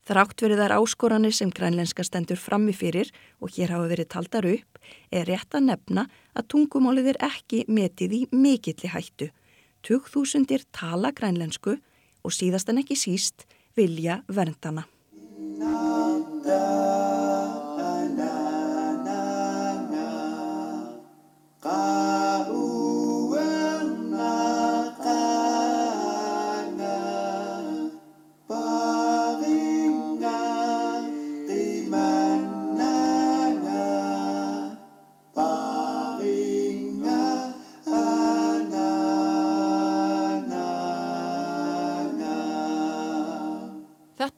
Þrátt 0.04 0.42
verið 0.44 0.60
þar 0.60 0.74
áskoranir 0.82 1.32
sem 1.32 1.52
grænlenska 1.52 2.04
stendur 2.04 2.36
frammi 2.36 2.74
fyrir 2.76 3.08
og 3.40 3.54
hér 3.56 3.72
hafa 3.72 3.88
verið 3.88 4.10
taldar 4.12 4.48
upp 4.50 4.82
er 5.16 5.30
rétt 5.30 5.56
að 5.56 5.70
nefna 5.70 6.04
að 6.36 6.50
tungumálið 6.52 7.14
er 7.14 7.20
ekki 7.24 7.64
metið 7.72 8.18
í 8.18 8.22
mikilli 8.36 8.92
hættu. 8.92 9.30
2000 9.88 10.68
tala 10.76 11.12
grænlensku 11.16 11.78
og 12.24 12.34
síðast 12.36 12.72
en 12.72 12.82
ekki 12.84 12.98
síst 13.00 13.48
vilja 13.78 14.22
verndana. 14.28 14.88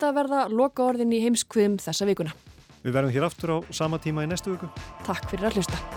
Þetta 0.06 0.20
verða 0.20 0.40
loka 0.54 0.84
orðin 0.86 1.16
í 1.18 1.20
heimskviðum 1.24 1.80
þessa 1.82 2.06
vikuna. 2.06 2.36
Við 2.84 2.94
verðum 2.94 3.16
hér 3.16 3.26
aftur 3.26 3.56
á 3.58 3.60
sama 3.74 3.98
tíma 3.98 4.22
í 4.22 4.30
næstu 4.30 4.54
viku. 4.54 4.70
Takk 5.02 5.32
fyrir 5.34 5.50
að 5.50 5.58
hlusta. 5.58 5.95